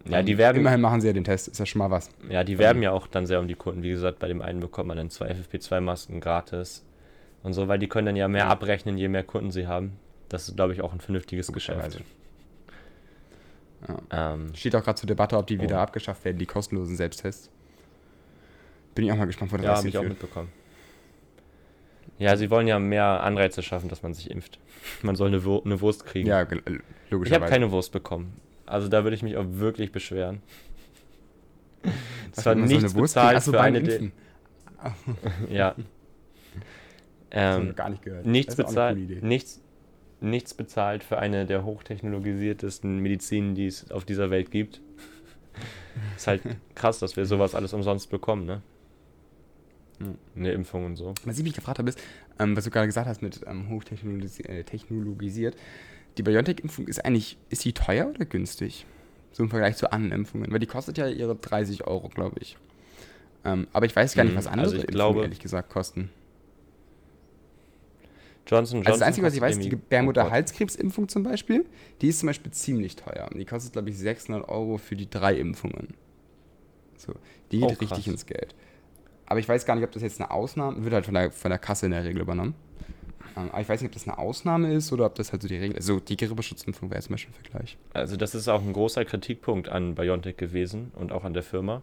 Ja, 0.07 0.23
die 0.23 0.33
Ähm, 0.33 0.39
werben- 0.39 0.59
Immerhin 0.61 0.81
machen 0.81 1.01
sie 1.01 1.07
ja 1.09 1.13
den 1.13 1.25
Test, 1.25 1.49
ist 1.49 1.59
ja 1.59 1.67
schon 1.67 1.81
mal 1.81 1.91
was. 1.91 2.11
Ja, 2.31 2.45
die 2.45 2.59
werben 2.59 2.83
ja 2.83 2.93
auch 2.93 3.07
dann 3.07 3.27
sehr 3.27 3.41
um 3.41 3.49
die 3.49 3.55
Kunden. 3.57 3.83
Wie 3.83 3.91
gesagt, 3.91 4.19
bei 4.19 4.29
dem 4.29 4.41
einen 4.43 4.61
bekommt 4.61 4.89
man 4.89 4.97
dann 4.97 5.11
zwei 5.11 5.31
FFP2-Masken 5.31 6.21
gratis 6.21 6.85
und 7.43 7.53
so, 7.53 7.69
weil 7.69 7.79
die 7.79 7.89
können 7.89 8.07
dann 8.07 8.17
ja 8.17 8.29
mehr 8.29 8.49
abrechnen, 8.49 8.97
je 8.97 9.09
mehr 9.09 9.25
Kunden 9.25 9.51
sie 9.51 9.67
haben. 9.67 9.99
Das 10.29 10.49
ist, 10.49 10.57
glaube 10.57 10.73
ich, 10.73 10.81
auch 10.83 10.93
ein 10.93 11.01
vernünftiges 11.01 11.53
Geschäft. 11.53 11.79
Logischerweise. 11.79 12.05
Ja. 14.11 14.33
Ähm, 14.35 14.55
Steht 14.55 14.75
auch 14.77 14.83
gerade 14.83 14.99
zur 14.99 15.07
Debatte, 15.07 15.37
ob 15.37 15.47
die 15.47 15.61
wieder 15.61 15.77
Oh. 15.77 15.81
abgeschafft 15.83 16.25
werden, 16.25 16.39
die 16.39 16.47
kostenlosen 16.47 16.97
Selbsttests. 16.97 17.51
Bin 18.95 19.05
ich 19.05 19.13
auch 19.13 19.17
mal 19.17 19.27
gespannt, 19.27 19.53
wo 19.53 19.57
das 19.57 19.65
ja, 19.67 19.77
habe 19.77 19.89
ich 19.89 19.97
auch 19.99 20.03
mitbekommen. 20.03 20.49
Ja, 22.19 22.37
sie 22.37 22.51
wollen 22.51 22.67
ja 22.67 22.79
mehr 22.81 23.23
Anreize 23.23 23.63
schaffen, 23.63 23.89
dass 23.89 24.03
man 24.03 24.13
sich 24.15 24.31
impft. 24.31 24.59
Man 25.03 25.15
soll 25.15 25.29
eine, 25.29 25.45
Wur 25.45 25.65
eine 25.65 25.81
Wurst 25.81 26.05
kriegen. 26.07 26.27
Ja, 26.29 26.41
äh, 26.43 26.45
ich 26.47 26.57
habe 26.65 26.81
logischerweise. 27.11 27.53
keine 27.53 27.71
Wurst 27.71 27.93
bekommen. 27.93 28.33
Also 28.69 28.89
da 28.89 29.05
würde 29.05 29.17
ich 29.17 29.23
mich 29.23 29.37
auch 29.37 29.47
wirklich 29.47 29.93
beschweren. 29.93 30.43
Was, 31.83 32.39
Es 32.39 32.47
war 32.47 32.55
nichts 32.55 32.93
kriegen? 32.93 33.01
bezahlt 33.01 33.37
Ach 33.39 33.43
so, 33.43 33.53
für 33.53 33.61
eine... 33.61 33.83
De 33.83 33.95
Impfen. 33.95 34.13
ja. 35.51 35.75
Das 37.31 37.59
ähm, 37.59 37.75
gar 37.75 37.91
nicht 37.91 38.03
gehört. 38.03 38.27
nichts 38.27 38.57
Das 38.57 38.67
bezahlt, 38.67 39.23
nichts, 39.23 39.61
nichts 40.21 40.55
bezahlt 40.55 41.05
für 41.05 41.19
eine 41.19 41.47
der 41.47 41.65
hochtechnologisiertesten 41.65 42.99
Medizinen, 42.99 43.55
die 43.55 43.67
es 43.67 43.91
auf 43.91 44.05
dieser 44.05 44.31
Welt 44.31 44.51
gibt. 44.51 44.81
ist 46.17 46.27
halt 46.27 46.43
krass, 46.75 46.99
dass 46.99 47.17
wir 47.17 47.27
sowas 47.27 47.55
alles 47.55 47.73
umsonst 47.73 48.11
bekommen, 48.11 48.47
ne? 48.47 48.63
Hm. 49.99 50.17
Eine 50.37 50.53
Impfung 50.53 50.87
und 50.87 50.97
so. 50.97 51.15
Was 51.25 51.39
ich 51.39 51.45
mich 51.45 51.55
gefragt 51.55 51.79
habe, 51.79 51.89
ist, 51.89 52.01
ähm, 52.39 52.57
was 52.57 52.65
du 52.65 52.71
gerade 52.71 52.87
gesagt 52.87 53.09
hast 53.09 53.21
mit 53.21 53.41
ähm, 53.47 53.69
hochtechnologisi 53.69 55.45
äh, 55.45 55.55
die 56.19 56.23
BioNTech-Impfung 56.23 56.87
ist 56.89 57.05
eigentlich, 57.05 57.39
ist 57.49 57.65
die 57.65 57.73
teuer 57.73 58.09
oder 58.09 58.25
günstig? 58.25 58.85
So 59.33 59.43
im 59.45 59.51
Vergleich 59.51 59.77
zu 59.77 59.93
anderen 59.93 60.21
Impfungen. 60.21 60.51
Weil 60.53 60.59
die 60.59 60.67
kostet 60.67 60.99
ja 60.99 61.07
ihre 61.09 61.37
30 61.37 61.87
Euro, 61.87 62.09
glaube 62.09 62.37
ich. 62.41 62.57
Ähm, 63.45 63.69
aber 63.73 63.87
ich 63.87 63.95
weiß 63.95 64.15
gar 64.15 64.25
nicht, 64.25 64.33
Mhm, 64.35 64.39
was 64.39 64.47
also 64.47 64.53
andere 64.61 64.67
ich 64.77 64.83
Impfungen, 64.83 64.95
glaube- 64.95 65.23
ehrlich 65.23 65.39
gesagt, 65.39 65.71
kosten. 65.71 66.11
Johnson 68.47 68.79
Johnson. 68.79 68.87
Also 68.87 68.99
das 69.01 69.07
Einzige, 69.09 69.27
was 69.27 69.35
ich 69.35 69.41
weiß, 69.41 69.59
die 69.59 69.67
oh 69.67 69.71
Gott. 69.71 69.81
Gebärmutter-Halskrebs-Impfung 69.83 71.09
zum 71.09 71.23
Beispiel, 71.23 71.67
die 72.01 72.09
ist 72.09 72.21
zum 72.21 72.29
Beispiel 72.29 72.51
ziemlich 72.53 72.97
teuer. 72.97 73.29
Die 73.35 73.45
kostet, 73.45 73.73
glaube 73.75 73.91
ich, 73.91 73.99
600 73.99 74.49
Euro 74.49 74.79
für 74.79 74.97
die 74.97 75.09
drei 75.09 75.35
Impfungen. 75.39 75.89
So, 76.97 77.13
die 77.53 77.59
geht 77.61 77.71
Oh, 77.71 77.75
richtig 77.81 78.09
ins 78.09 78.27
Geld. 78.27 78.55
Aber 79.27 79.39
ich 79.39 79.49
weiß 79.49 79.67
gar 79.67 79.75
nicht, 79.75 79.85
ob 79.85 79.93
das 79.93 80.03
jetzt 80.03 80.21
eine 80.21 80.31
Ausnahme, 80.31 80.83
wird 80.83 80.95
halt 80.95 81.05
von 81.05 81.15
der, 81.15 81.31
von 81.31 81.51
der 81.51 81.59
Kasse 81.59 81.87
in 81.87 81.93
der 81.93 82.03
Regel 82.05 82.23
übernommen. 82.23 82.55
Ähm, 83.37 83.49
aber 83.51 83.61
ich 83.61 83.69
weiß 83.69 83.81
nicht, 83.81 83.91
ob 83.91 83.95
das 83.95 84.07
eine 84.09 84.19
Ausnahme 84.19 84.73
ist 84.73 84.93
oder 84.93 85.07
ob 85.07 85.15
das 85.15 85.33
halt 85.33 85.43
so 85.43 85.49
die 85.49 85.57
Regel 85.57 85.77
ist. 85.77 85.89
Also 85.89 86.01
die 86.01 86.17
Grippeschutzimpfung 86.17 86.91
wäre 86.91 87.01
zum 87.03 87.13
Beispiel 87.15 87.33
ein 87.35 87.43
Vergleich. 87.43 87.77
Also 87.95 88.17
das 88.17 88.35
ist 88.35 88.49
auch 88.49 88.63
ein 88.63 88.73
großer 88.73 89.05
Kritikpunkt 89.05 89.69
an 89.69 89.95
BioNTech 89.95 90.37
gewesen 90.37 90.93
und 90.97 91.13
auch 91.13 91.25
an 91.25 91.35
der 91.35 91.43
Firma. 91.43 91.83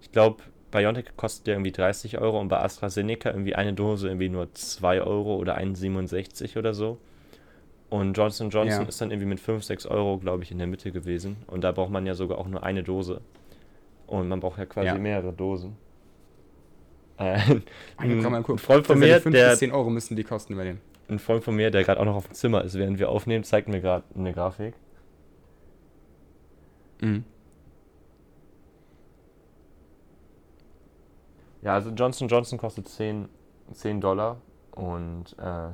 Ich 0.00 0.12
glaube, 0.12 0.42
BioNTech 0.70 1.16
kostet 1.16 1.46
ja 1.48 1.54
irgendwie 1.54 1.72
30 1.72 2.18
Euro 2.18 2.40
und 2.40 2.48
bei 2.48 2.58
AstraZeneca 2.60 3.30
irgendwie 3.30 3.54
eine 3.54 3.72
Dose 3.74 4.08
irgendwie 4.08 4.28
nur 4.28 4.52
2 4.54 5.02
Euro 5.02 5.36
oder 5.36 5.56
1,67 5.56 6.58
oder 6.58 6.74
so. 6.74 6.98
Und 7.90 8.14
Johnson 8.16 8.50
Johnson 8.50 8.82
Ja. 8.82 8.88
ist 8.88 9.00
dann 9.00 9.10
irgendwie 9.10 9.28
mit 9.28 9.40
5, 9.40 9.62
6 9.62 9.86
Euro, 9.86 10.18
glaube 10.18 10.42
ich, 10.42 10.50
in 10.50 10.58
der 10.58 10.66
Mitte 10.66 10.90
gewesen. 10.90 11.36
Und 11.46 11.62
da 11.62 11.70
braucht 11.70 11.90
man 11.90 12.06
ja 12.06 12.14
sogar 12.14 12.38
auch 12.38 12.48
nur 12.48 12.62
eine 12.64 12.82
Dose. 12.82 13.20
Und 14.06 14.28
man 14.28 14.40
braucht 14.40 14.58
ja 14.58 14.66
quasi 14.66 14.86
Ja. 14.88 14.98
mehrere 14.98 15.32
Dosen. 15.32 15.76
Äh, 17.16 17.38
ein, 17.96 18.24
ein. 18.26 18.58
Freund 18.58 18.86
von 18.86 18.98
mir, 18.98 19.20
der, 19.20 19.50
bis 19.50 19.58
10 19.58 19.72
Euro 19.72 19.90
müssen 19.90 20.16
die 20.16 20.24
kosten 20.24 20.52
übernehmen. 20.52 20.80
ein 21.08 21.18
Freund 21.18 21.44
von 21.44 21.54
mir, 21.54 21.70
der 21.70 21.84
gerade 21.84 22.00
auch 22.00 22.04
noch 22.04 22.16
auf 22.16 22.26
dem 22.26 22.34
Zimmer 22.34 22.64
ist, 22.64 22.74
während 22.74 22.98
wir 22.98 23.08
aufnehmen, 23.08 23.44
zeigt 23.44 23.68
mir 23.68 23.80
gerade 23.80 24.04
eine 24.16 24.32
Grafik. 24.32 24.74
Mhm. 27.00 27.24
Ja, 31.62 31.74
also 31.74 31.90
Johnson 31.90 32.28
Johnson 32.28 32.58
kostet 32.58 32.88
10, 32.88 33.28
10 33.72 34.00
Dollar 34.00 34.40
und 34.72 35.34
äh, 35.38 35.70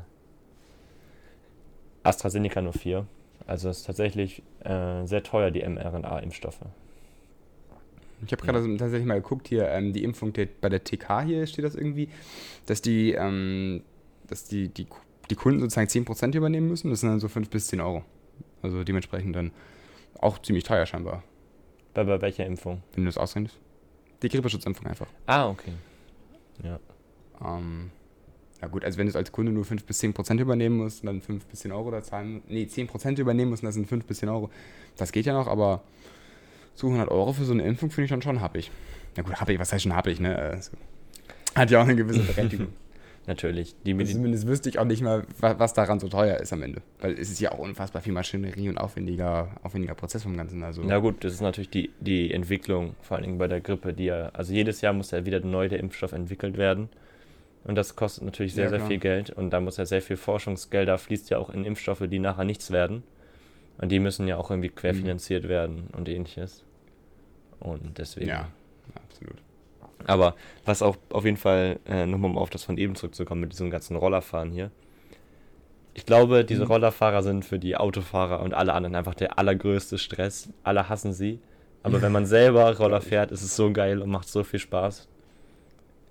AstraZeneca 2.02 2.60
nur 2.62 2.72
4. 2.72 3.06
Also 3.46 3.68
ist 3.68 3.84
tatsächlich 3.86 4.42
äh, 4.60 5.04
sehr 5.06 5.22
teuer, 5.22 5.50
die 5.50 5.66
mRNA-Impfstoffe. 5.66 6.60
Ich 8.24 8.32
habe 8.32 8.42
gerade 8.44 8.76
tatsächlich 8.76 9.06
mal 9.06 9.20
geguckt 9.20 9.48
hier, 9.48 9.68
ähm, 9.68 9.92
die 9.92 10.04
Impfung 10.04 10.32
der, 10.32 10.46
bei 10.60 10.68
der 10.68 10.84
TK 10.84 11.22
hier 11.22 11.46
steht 11.46 11.64
das 11.64 11.74
irgendwie, 11.74 12.08
dass 12.66 12.82
die, 12.82 13.12
ähm, 13.12 13.82
dass 14.26 14.44
die, 14.44 14.68
die, 14.68 14.86
die 15.30 15.34
Kunden 15.34 15.60
sozusagen 15.60 15.88
10% 15.88 16.36
übernehmen 16.36 16.68
müssen. 16.68 16.90
Das 16.90 17.00
sind 17.00 17.08
dann 17.10 17.20
so 17.20 17.28
5 17.28 17.48
bis 17.48 17.68
10 17.68 17.80
Euro. 17.80 18.04
Also 18.62 18.84
dementsprechend 18.84 19.34
dann 19.36 19.52
auch 20.18 20.38
ziemlich 20.42 20.64
teuer 20.64 20.84
scheinbar, 20.84 21.22
Bei, 21.94 22.04
bei 22.04 22.20
welcher 22.20 22.44
Impfung? 22.44 22.82
wenn 22.94 23.04
du 23.04 23.08
das 23.08 23.16
ausrechnest. 23.16 23.58
Die 24.22 24.28
Grippeschutzimpfung 24.28 24.86
einfach. 24.86 25.06
Ah, 25.26 25.48
okay. 25.48 25.72
Ja. 26.62 26.78
Ähm, 27.42 27.90
ja 28.60 28.68
gut, 28.68 28.84
also 28.84 28.98
wenn 28.98 29.06
du 29.06 29.10
es 29.10 29.16
als 29.16 29.32
Kunde 29.32 29.50
nur 29.50 29.64
5 29.64 29.84
bis 29.84 29.98
10 29.98 30.12
Prozent 30.12 30.40
übernehmen 30.40 30.76
musst 30.76 31.02
und 31.02 31.06
dann 31.06 31.22
5 31.22 31.46
bis 31.46 31.60
10 31.60 31.72
Euro 31.72 31.90
da 31.90 32.02
zahlen, 32.02 32.42
nee, 32.48 32.66
10 32.66 32.86
Prozent 32.86 33.18
übernehmen 33.18 33.50
musst 33.50 33.62
und 33.62 33.68
das 33.68 33.74
sind 33.76 33.86
5 33.86 34.04
bis 34.04 34.18
10 34.18 34.28
Euro, 34.28 34.50
das 34.98 35.10
geht 35.12 35.24
ja 35.24 35.32
noch, 35.32 35.46
aber 35.46 35.82
so 36.80 36.86
100 36.88 37.10
Euro 37.10 37.32
für 37.32 37.44
so 37.44 37.52
eine 37.52 37.62
Impfung 37.62 37.90
finde 37.90 38.04
ich 38.06 38.10
dann 38.10 38.22
schon 38.22 38.40
happig. 38.40 38.70
Na 39.16 39.22
gut, 39.22 39.40
happig, 39.40 39.58
was 39.58 39.72
heißt 39.72 39.82
schon 39.82 39.94
happig, 39.94 40.18
ne? 40.20 40.36
Also, 40.36 40.72
hat 41.54 41.70
ja 41.70 41.78
auch 41.80 41.84
eine 41.84 41.96
gewisse 41.96 42.20
Berechtigung. 42.20 42.68
Natürlich. 43.26 43.74
Die 43.84 43.92
Medi 43.92 44.12
zumindest 44.12 44.46
wüsste 44.46 44.68
ich 44.70 44.78
auch 44.78 44.84
nicht 44.86 45.02
mal, 45.02 45.24
wa- 45.40 45.56
was 45.58 45.74
daran 45.74 46.00
so 46.00 46.08
teuer 46.08 46.38
ist 46.38 46.52
am 46.52 46.62
Ende. 46.62 46.80
Weil 47.00 47.12
es 47.12 47.30
ist 47.30 47.38
ja 47.38 47.52
auch 47.52 47.58
unfassbar 47.58 48.00
viel 48.02 48.12
Maschinerie 48.14 48.68
und 48.68 48.78
aufwendiger, 48.78 49.50
aufwendiger 49.62 49.94
Prozess 49.94 50.22
vom 50.22 50.36
Ganzen. 50.36 50.62
Also, 50.64 50.82
Na 50.84 50.98
gut, 50.98 51.22
das 51.22 51.34
ist 51.34 51.40
natürlich 51.42 51.68
die, 51.70 51.90
die 52.00 52.32
Entwicklung, 52.32 52.94
vor 53.02 53.16
allen 53.16 53.24
Dingen 53.26 53.38
bei 53.38 53.46
der 53.46 53.60
Grippe, 53.60 53.92
die 53.92 54.06
ja, 54.06 54.30
also 54.32 54.52
jedes 54.52 54.80
Jahr 54.80 54.94
muss 54.94 55.10
ja 55.10 55.26
wieder 55.26 55.40
neu 55.40 55.68
der 55.68 55.80
Impfstoff 55.80 56.12
entwickelt 56.12 56.56
werden. 56.56 56.88
Und 57.64 57.74
das 57.76 57.94
kostet 57.94 58.24
natürlich 58.24 58.54
sehr, 58.54 58.64
Ja, 58.64 58.70
sehr 58.70 58.80
viel 58.86 58.98
Geld. 58.98 59.30
Und 59.30 59.50
da 59.50 59.60
muss 59.60 59.76
ja 59.76 59.84
sehr 59.84 60.00
viel 60.02 60.16
Forschungsgelder 60.16 60.96
fließt 60.96 61.28
ja 61.30 61.38
auch 61.38 61.50
in 61.50 61.64
Impfstoffe, 61.66 62.02
die 62.10 62.18
nachher 62.18 62.44
nichts 62.44 62.70
werden. 62.70 63.02
Und 63.78 63.90
die 63.92 63.98
müssen 63.98 64.26
ja 64.28 64.38
auch 64.38 64.50
irgendwie 64.50 64.70
querfinanziert 64.70 65.46
werden 65.46 65.88
und 65.96 66.08
ähnliches. 66.08 66.64
Und 67.60 67.98
deswegen. 67.98 68.28
ja, 68.28 68.48
absolut. 68.94 69.36
Aber 70.06 70.34
was 70.64 70.80
auch 70.82 70.96
auf 71.10 71.24
jeden 71.24 71.36
Fall, 71.36 71.78
äh, 71.86 72.06
nochmal 72.06 72.30
um 72.30 72.38
auf 72.38 72.50
das 72.50 72.64
von 72.64 72.78
eben 72.78 72.94
zurückzukommen, 72.94 73.42
mit 73.42 73.52
diesem 73.52 73.70
ganzen 73.70 73.96
Rollerfahren 73.96 74.50
hier. 74.50 74.70
Ich 75.92 76.06
glaube, 76.06 76.44
diese 76.44 76.64
Mhm. 76.64 76.70
Rollerfahrer 76.70 77.22
sind 77.22 77.44
für 77.44 77.58
die 77.58 77.76
Autofahrer 77.76 78.40
und 78.40 78.54
alle 78.54 78.72
anderen 78.72 78.94
einfach 78.94 79.14
der 79.14 79.38
allergrößte 79.38 79.98
Stress. 79.98 80.48
Alle 80.62 80.88
hassen 80.88 81.12
sie. 81.12 81.40
Aber 81.82 82.00
wenn 82.00 82.12
man 82.12 82.26
selber 82.26 82.74
Roller 82.78 83.00
fährt, 83.00 83.30
ist 83.30 83.42
es 83.42 83.56
so 83.56 83.72
geil 83.72 84.00
und 84.00 84.08
macht 84.10 84.28
so 84.28 84.42
viel 84.44 84.58
Spaß. 84.60 85.06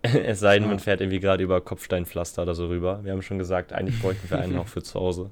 Es 0.02 0.40
sei 0.40 0.60
denn, 0.60 0.70
man 0.70 0.80
fährt 0.80 1.02
irgendwie 1.02 1.20
gerade 1.20 1.44
über 1.44 1.60
Kopfsteinpflaster 1.60 2.44
oder 2.44 2.56
so 2.56 2.68
rüber. 2.68 3.02
Wir 3.04 3.12
haben 3.12 3.22
schon 3.22 3.38
gesagt, 3.38 3.74
eigentlich 3.74 4.00
bräuchten 4.02 4.30
wir 4.30 4.40
einen 4.40 4.58
auch 4.60 4.68
für 4.68 4.82
zu 4.82 4.98
Hause. 5.00 5.30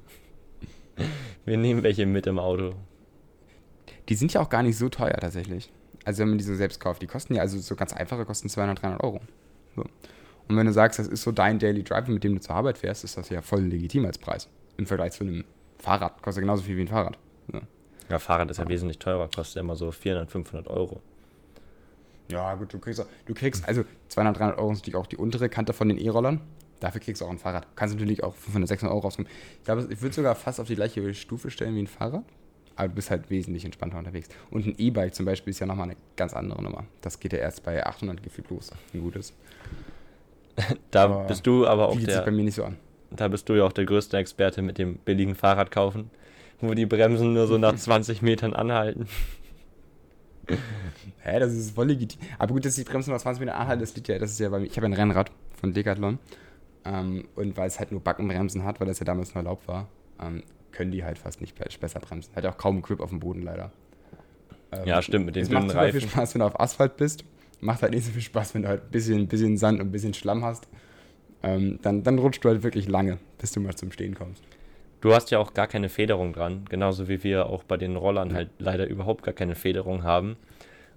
Wir 1.46 1.56
nehmen 1.56 1.82
welche 1.84 2.04
mit 2.04 2.26
im 2.26 2.38
Auto. 2.38 2.74
Die 4.10 4.14
sind 4.14 4.34
ja 4.34 4.40
auch 4.42 4.48
gar 4.50 4.62
nicht 4.62 4.76
so 4.76 4.88
teuer 4.90 5.16
tatsächlich. 5.18 5.70
Also 6.08 6.22
wenn 6.22 6.30
man 6.30 6.38
die 6.38 6.44
so 6.44 6.54
selbst 6.54 6.80
kauft, 6.80 7.02
die 7.02 7.06
kosten 7.06 7.34
ja, 7.34 7.42
also 7.42 7.58
so 7.58 7.76
ganz 7.76 7.92
einfache 7.92 8.24
kosten 8.24 8.48
200, 8.48 8.80
300 8.80 9.04
Euro. 9.04 9.20
So. 9.76 9.82
Und 9.82 10.56
wenn 10.56 10.64
du 10.64 10.72
sagst, 10.72 10.98
das 10.98 11.06
ist 11.06 11.22
so 11.22 11.32
dein 11.32 11.58
Daily 11.58 11.82
Driver, 11.82 12.10
mit 12.10 12.24
dem 12.24 12.32
du 12.32 12.40
zur 12.40 12.54
Arbeit 12.54 12.78
fährst, 12.78 13.04
ist 13.04 13.18
das 13.18 13.28
ja 13.28 13.42
voll 13.42 13.60
legitim 13.60 14.06
als 14.06 14.16
Preis. 14.16 14.48
Im 14.78 14.86
Vergleich 14.86 15.12
zu 15.12 15.24
einem 15.24 15.44
Fahrrad. 15.76 16.22
Kostet 16.22 16.40
genauso 16.40 16.62
viel 16.62 16.78
wie 16.78 16.80
ein 16.80 16.88
Fahrrad. 16.88 17.18
So. 17.52 17.60
Ja, 18.08 18.18
Fahrrad 18.18 18.50
ist 18.50 18.56
ja 18.56 18.66
wesentlich 18.66 18.98
teurer, 18.98 19.28
kostet 19.28 19.56
ja 19.56 19.60
immer 19.60 19.76
so 19.76 19.90
400, 19.90 20.30
500 20.30 20.68
Euro. 20.68 21.02
Ja, 22.30 22.54
gut, 22.54 22.72
du 22.72 22.78
kriegst, 22.78 23.04
du 23.26 23.34
kriegst, 23.34 23.68
also 23.68 23.84
200, 24.08 24.38
300 24.38 24.58
Euro 24.58 24.72
ist 24.72 24.78
natürlich 24.78 24.96
auch 24.96 25.08
die 25.08 25.18
untere 25.18 25.50
Kante 25.50 25.74
von 25.74 25.90
den 25.90 25.98
E-Rollern. 25.98 26.40
Dafür 26.80 27.02
kriegst 27.02 27.20
du 27.20 27.26
auch 27.26 27.30
ein 27.30 27.38
Fahrrad. 27.38 27.66
Kannst 27.76 27.96
natürlich 27.96 28.24
auch 28.24 28.34
500, 28.34 28.66
600 28.66 28.94
Euro 28.94 29.04
rauskommen. 29.04 29.30
Ich 29.58 29.64
glaube, 29.64 29.86
ich 29.90 30.00
würde 30.00 30.14
sogar 30.14 30.34
fast 30.34 30.58
auf 30.58 30.68
die 30.68 30.74
gleiche 30.74 31.12
Stufe 31.12 31.50
stellen 31.50 31.74
wie 31.74 31.82
ein 31.82 31.86
Fahrrad. 31.86 32.24
Aber 32.78 32.88
du 32.88 32.94
bist 32.94 33.10
halt 33.10 33.28
wesentlich 33.28 33.64
entspannter 33.64 33.98
unterwegs. 33.98 34.28
Und 34.50 34.64
ein 34.64 34.74
E-Bike 34.78 35.12
zum 35.12 35.26
Beispiel 35.26 35.50
ist 35.50 35.58
ja 35.58 35.66
nochmal 35.66 35.88
eine 35.88 35.96
ganz 36.14 36.32
andere 36.32 36.62
Nummer. 36.62 36.84
Das 37.00 37.18
geht 37.18 37.32
ja 37.32 37.40
erst 37.40 37.64
bei 37.64 37.84
800 37.84 38.22
gefühlt 38.22 38.48
los. 38.50 38.70
Ein 38.94 39.00
gutes. 39.02 39.34
Da 40.90 41.04
Aber 41.04 41.24
bist 41.24 41.46
du 41.46 41.66
aber 41.66 41.88
auch 41.88 41.94
sich 41.94 42.06
bei 42.06 42.12
der, 42.12 42.30
mir 42.32 42.44
nicht 42.44 42.54
so 42.54 42.64
an. 42.64 42.76
da 43.10 43.28
bist 43.28 43.48
du 43.48 43.54
ja 43.54 43.64
auch 43.64 43.72
der 43.72 43.84
größte 43.84 44.16
Experte 44.16 44.60
mit 44.62 44.78
dem 44.78 44.96
billigen 44.98 45.34
Fahrrad 45.34 45.70
kaufen, 45.70 46.10
wo 46.60 46.72
die 46.74 46.86
Bremsen 46.86 47.32
nur 47.34 47.46
so 47.46 47.58
nach 47.58 47.76
20 47.76 48.22
Metern 48.22 48.54
anhalten. 48.54 49.06
Hä, 51.20 51.38
das 51.40 51.52
ist 51.52 51.74
voll 51.74 51.88
legitim. 51.88 52.20
Aber 52.38 52.54
gut, 52.54 52.64
dass 52.64 52.74
die 52.76 52.84
Bremsen 52.84 53.12
nach 53.12 53.20
20 53.20 53.40
Meter 53.40 53.56
anhalten, 53.56 53.80
das 53.80 53.94
liegt 53.94 54.08
ja, 54.08 54.18
das 54.18 54.30
ist 54.30 54.38
ja 54.40 54.48
bei 54.48 54.60
mir. 54.60 54.66
Ich 54.66 54.76
habe 54.76 54.86
ein 54.86 54.92
Rennrad 54.94 55.30
von 55.60 55.72
Decathlon. 55.72 56.18
Ähm, 56.84 57.26
und 57.34 57.56
weil 57.56 57.66
es 57.68 57.78
halt 57.78 57.92
nur 57.92 58.00
Backenbremsen 58.00 58.64
hat, 58.64 58.80
weil 58.80 58.86
das 58.86 58.98
ja 59.00 59.04
damals 59.04 59.34
nur 59.34 59.42
erlaubt 59.44 59.66
war, 59.68 59.88
ähm, 60.20 60.42
können 60.78 60.92
die 60.92 61.04
halt 61.04 61.18
fast 61.18 61.40
nicht 61.40 61.58
be- 61.58 61.64
besser 61.80 61.98
bremsen. 62.00 62.34
Hat 62.36 62.44
ja 62.44 62.50
auch 62.50 62.56
kaum 62.56 62.80
Grip 62.82 63.00
auf 63.00 63.10
dem 63.10 63.18
Boden 63.20 63.42
leider. 63.42 63.72
Ähm, 64.72 64.86
Ja, 64.86 65.02
stimmt, 65.02 65.26
mit 65.26 65.36
den 65.36 65.42
es 65.42 65.50
macht 65.50 65.62
dünnen 65.64 65.70
super 65.70 65.82
viel 65.90 65.94
Reifen. 66.00 66.08
Spaß, 66.10 66.34
wenn 66.34 66.40
du 66.40 66.46
auf 66.46 66.60
Asphalt 66.60 66.96
bist. 66.96 67.24
Macht 67.60 67.82
halt 67.82 67.92
nicht 67.92 68.04
so 68.06 68.12
viel 68.12 68.22
Spaß, 68.22 68.54
wenn 68.54 68.62
du 68.62 68.68
halt 68.68 68.84
ein 68.84 68.90
bisschen, 68.90 69.26
bisschen 69.26 69.56
Sand 69.56 69.80
und 69.80 69.88
ein 69.88 69.92
bisschen 69.92 70.14
Schlamm 70.14 70.44
hast. 70.44 70.68
Ähm, 71.42 71.78
dann, 71.82 72.02
dann 72.04 72.18
rutscht 72.18 72.44
du 72.44 72.48
halt 72.48 72.62
wirklich 72.62 72.88
lange, 72.88 73.18
bis 73.38 73.52
du 73.52 73.60
mal 73.60 73.74
zum 73.74 73.90
Stehen 73.92 74.14
kommst. 74.14 74.42
Du 75.00 75.14
hast 75.14 75.30
ja 75.30 75.38
auch 75.38 75.54
gar 75.54 75.66
keine 75.68 75.88
Federung 75.88 76.32
dran, 76.32 76.64
genauso 76.68 77.08
wie 77.08 77.22
wir 77.22 77.46
auch 77.46 77.62
bei 77.64 77.76
den 77.76 77.96
Rollern 77.96 78.32
halt 78.34 78.50
leider 78.58 78.86
überhaupt 78.88 79.22
gar 79.24 79.34
keine 79.34 79.54
Federung 79.54 80.02
haben. 80.02 80.36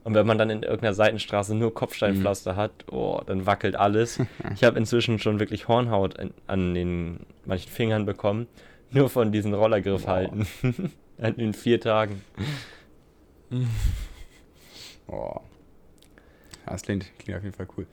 Und 0.03 0.15
wenn 0.15 0.25
man 0.25 0.39
dann 0.39 0.49
in 0.49 0.63
irgendeiner 0.63 0.95
Seitenstraße 0.95 1.53
nur 1.53 1.75
Kopfsteinpflaster 1.75 2.55
hat, 2.55 2.71
oh, 2.91 3.21
dann 3.25 3.45
wackelt 3.45 3.75
alles. 3.75 4.19
Ich 4.55 4.63
habe 4.63 4.79
inzwischen 4.79 5.19
schon 5.19 5.39
wirklich 5.39 5.67
Hornhaut 5.67 6.19
an, 6.19 6.31
an 6.47 6.73
den 6.73 7.19
manchen 7.45 7.69
Fingern 7.69 8.05
bekommen, 8.07 8.47
nur 8.91 9.09
von 9.09 9.31
diesen 9.31 9.53
Rollergriff 9.53 10.03
Boah. 10.05 10.11
halten. 10.11 10.47
in 11.37 11.53
vier 11.53 11.79
Tagen. 11.79 12.21
Ja, 15.11 15.41
das 16.65 16.83
klingt, 16.83 17.05
klingt 17.19 17.37
auf 17.37 17.43
jeden 17.43 17.55
Fall 17.55 17.67
cool. 17.77 17.85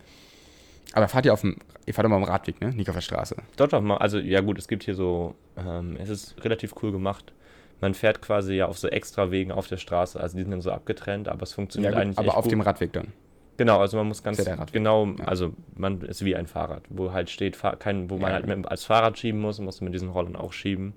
Aber 0.92 1.08
fahrt 1.08 1.26
ihr 1.26 1.32
auf 1.32 1.40
dem, 1.40 1.56
ihr 1.86 1.94
fahrt 1.94 2.06
immer 2.06 2.16
am 2.16 2.22
Radweg, 2.22 2.60
ne? 2.60 2.70
Nicht 2.72 2.88
auf 2.88 2.94
der 2.94 3.02
Straße. 3.02 3.36
Doch, 3.56 3.68
doch 3.68 3.80
mal. 3.80 3.96
Also, 3.96 4.18
ja, 4.18 4.40
gut, 4.40 4.58
es 4.58 4.68
gibt 4.68 4.84
hier 4.84 4.94
so, 4.94 5.34
ähm, 5.56 5.96
es 6.00 6.08
ist 6.08 6.42
relativ 6.44 6.74
cool 6.82 6.92
gemacht. 6.92 7.32
Man 7.80 7.94
fährt 7.94 8.22
quasi 8.22 8.54
ja 8.54 8.66
auf 8.66 8.78
so 8.78 8.88
extra 8.88 9.30
Wegen 9.30 9.52
auf 9.52 9.66
der 9.66 9.76
Straße. 9.76 10.18
Also, 10.18 10.36
die 10.36 10.42
sind 10.42 10.50
dann 10.52 10.60
so 10.60 10.70
abgetrennt, 10.70 11.28
aber 11.28 11.42
es 11.42 11.52
funktioniert 11.52 11.94
gut, 11.94 12.02
eigentlich 12.02 12.18
aber 12.18 12.36
auf 12.36 12.44
gut. 12.44 12.52
dem 12.52 12.60
Radweg 12.60 12.92
dann. 12.92 13.12
Genau, 13.58 13.78
also 13.80 13.96
man 13.98 14.06
muss 14.08 14.22
ganz 14.22 14.42
ja 14.42 14.64
genau, 14.72 15.06
Ja. 15.18 15.24
also 15.26 15.52
man 15.76 16.00
ist 16.02 16.24
wie 16.24 16.34
ein 16.36 16.46
Fahrrad, 16.46 16.84
wo 16.88 17.12
halt 17.12 17.28
steht, 17.28 17.56
Fahr- 17.56 17.76
kein, 17.76 18.08
wo 18.08 18.14
man 18.16 18.30
Ja, 18.30 18.34
halt 18.36 18.46
mit, 18.46 18.66
als 18.66 18.84
Fahrrad 18.84 19.18
schieben 19.18 19.40
muss, 19.40 19.58
musst 19.60 19.80
du 19.80 19.84
mit 19.84 19.92
diesen 19.92 20.08
Rollern 20.08 20.36
auch 20.36 20.52
schieben. 20.54 20.94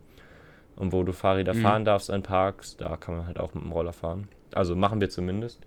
Und 0.78 0.94
wo 0.94 1.04
du 1.04 1.12
Fahrräder 1.12 1.54
Mhm. 1.54 1.62
fahren 1.62 1.86
darfst 1.86 2.10
in 2.10 2.24
Parks, 2.24 2.78
da 2.78 2.96
kann 2.98 3.16
man 3.18 3.28
halt 3.28 3.40
auch 3.40 3.54
mit 3.54 3.64
dem 3.64 3.72
Roller 3.72 3.94
fahren. 3.94 4.30
Also 4.54 4.76
machen 4.76 5.02
wir 5.02 5.10
zumindest. 5.10 5.60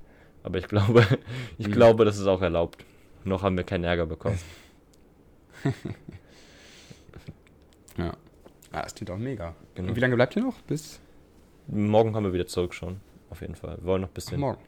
Aber 0.42 0.58
ich 0.58 0.66
glaube, 0.66 1.04
ich 1.58 1.68
Mhm. 1.68 1.72
glaube, 1.72 2.04
das 2.04 2.18
ist 2.18 2.26
auch 2.26 2.40
erlaubt. 2.42 2.84
Noch 3.24 3.42
haben 3.42 3.56
wir 3.56 3.64
keinen 3.64 3.84
Ärger 3.84 4.06
bekommen. 4.06 4.38
Ja. 7.96 8.12
Ah, 8.72 8.82
das 8.82 8.94
klingt 8.94 9.10
auch 9.10 9.16
mega. 9.18 9.54
Genau. 9.74 9.88
Und 9.90 9.96
wie 9.96 10.00
lange 10.00 10.16
bleibt 10.16 10.34
ihr 10.36 10.42
noch? 10.42 10.60
Bis 10.62 11.00
Morgen 11.66 12.12
kommen 12.12 12.26
wir 12.26 12.32
wieder 12.34 12.46
zurück 12.46 12.74
schon, 12.74 13.00
auf 13.30 13.40
jeden 13.40 13.54
Fall. 13.54 13.78
Wir 13.78 13.84
wollen 13.84 14.02
noch 14.02 14.08
ein 14.08 14.14
bisschen 14.14 14.40
morgen. 14.40 14.58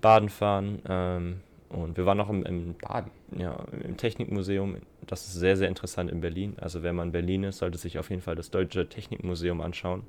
baden 0.00 0.28
fahren. 0.28 0.80
Ähm, 0.88 1.40
und 1.72 1.96
wir 1.96 2.06
waren 2.06 2.18
noch 2.18 2.28
im, 2.30 2.44
im 2.44 2.74
Baden. 2.74 3.10
ja, 3.36 3.64
im 3.82 3.96
Technikmuseum. 3.96 4.76
Das 5.06 5.26
ist 5.26 5.34
sehr, 5.34 5.56
sehr 5.56 5.68
interessant 5.68 6.10
in 6.10 6.20
Berlin. 6.20 6.54
Also 6.60 6.82
wenn 6.82 6.94
man 6.94 7.08
in 7.08 7.12
Berlin 7.12 7.44
ist, 7.44 7.58
sollte 7.58 7.78
sich 7.78 7.98
auf 7.98 8.10
jeden 8.10 8.22
Fall 8.22 8.36
das 8.36 8.50
Deutsche 8.50 8.88
Technikmuseum 8.88 9.60
anschauen. 9.60 10.02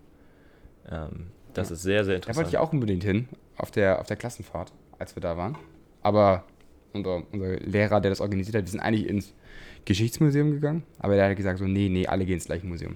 Ähm, 0.89 1.27
das 1.53 1.69
Ja. 1.69 1.73
ist 1.75 1.83
sehr, 1.83 2.03
sehr 2.05 2.13
Da 2.13 2.15
interessant. 2.17 2.37
wollte 2.37 2.49
ich 2.49 2.57
auch 2.57 2.73
unbedingt 2.73 3.03
hin, 3.03 3.27
auf 3.57 3.71
der, 3.71 3.99
auf 3.99 4.07
der 4.07 4.17
Klassenfahrt, 4.17 4.73
als 4.99 5.15
wir 5.15 5.21
da 5.21 5.37
waren. 5.37 5.57
Aber 6.01 6.43
unser, 6.93 7.23
unser 7.31 7.55
Lehrer, 7.57 8.01
der 8.01 8.11
das 8.11 8.21
organisiert 8.21 8.55
hat, 8.55 8.63
wir 8.65 8.69
sind 8.71 8.79
eigentlich 8.81 9.07
ins 9.07 9.33
Geschichtsmuseum 9.85 10.51
gegangen, 10.51 10.83
aber 10.99 11.15
der 11.15 11.29
hat 11.29 11.35
gesagt 11.37 11.59
so, 11.59 11.65
nee, 11.65 11.89
nee, 11.89 12.07
alle 12.07 12.25
gehen 12.25 12.35
ins 12.35 12.45
gleiche 12.45 12.65
Museum. 12.65 12.95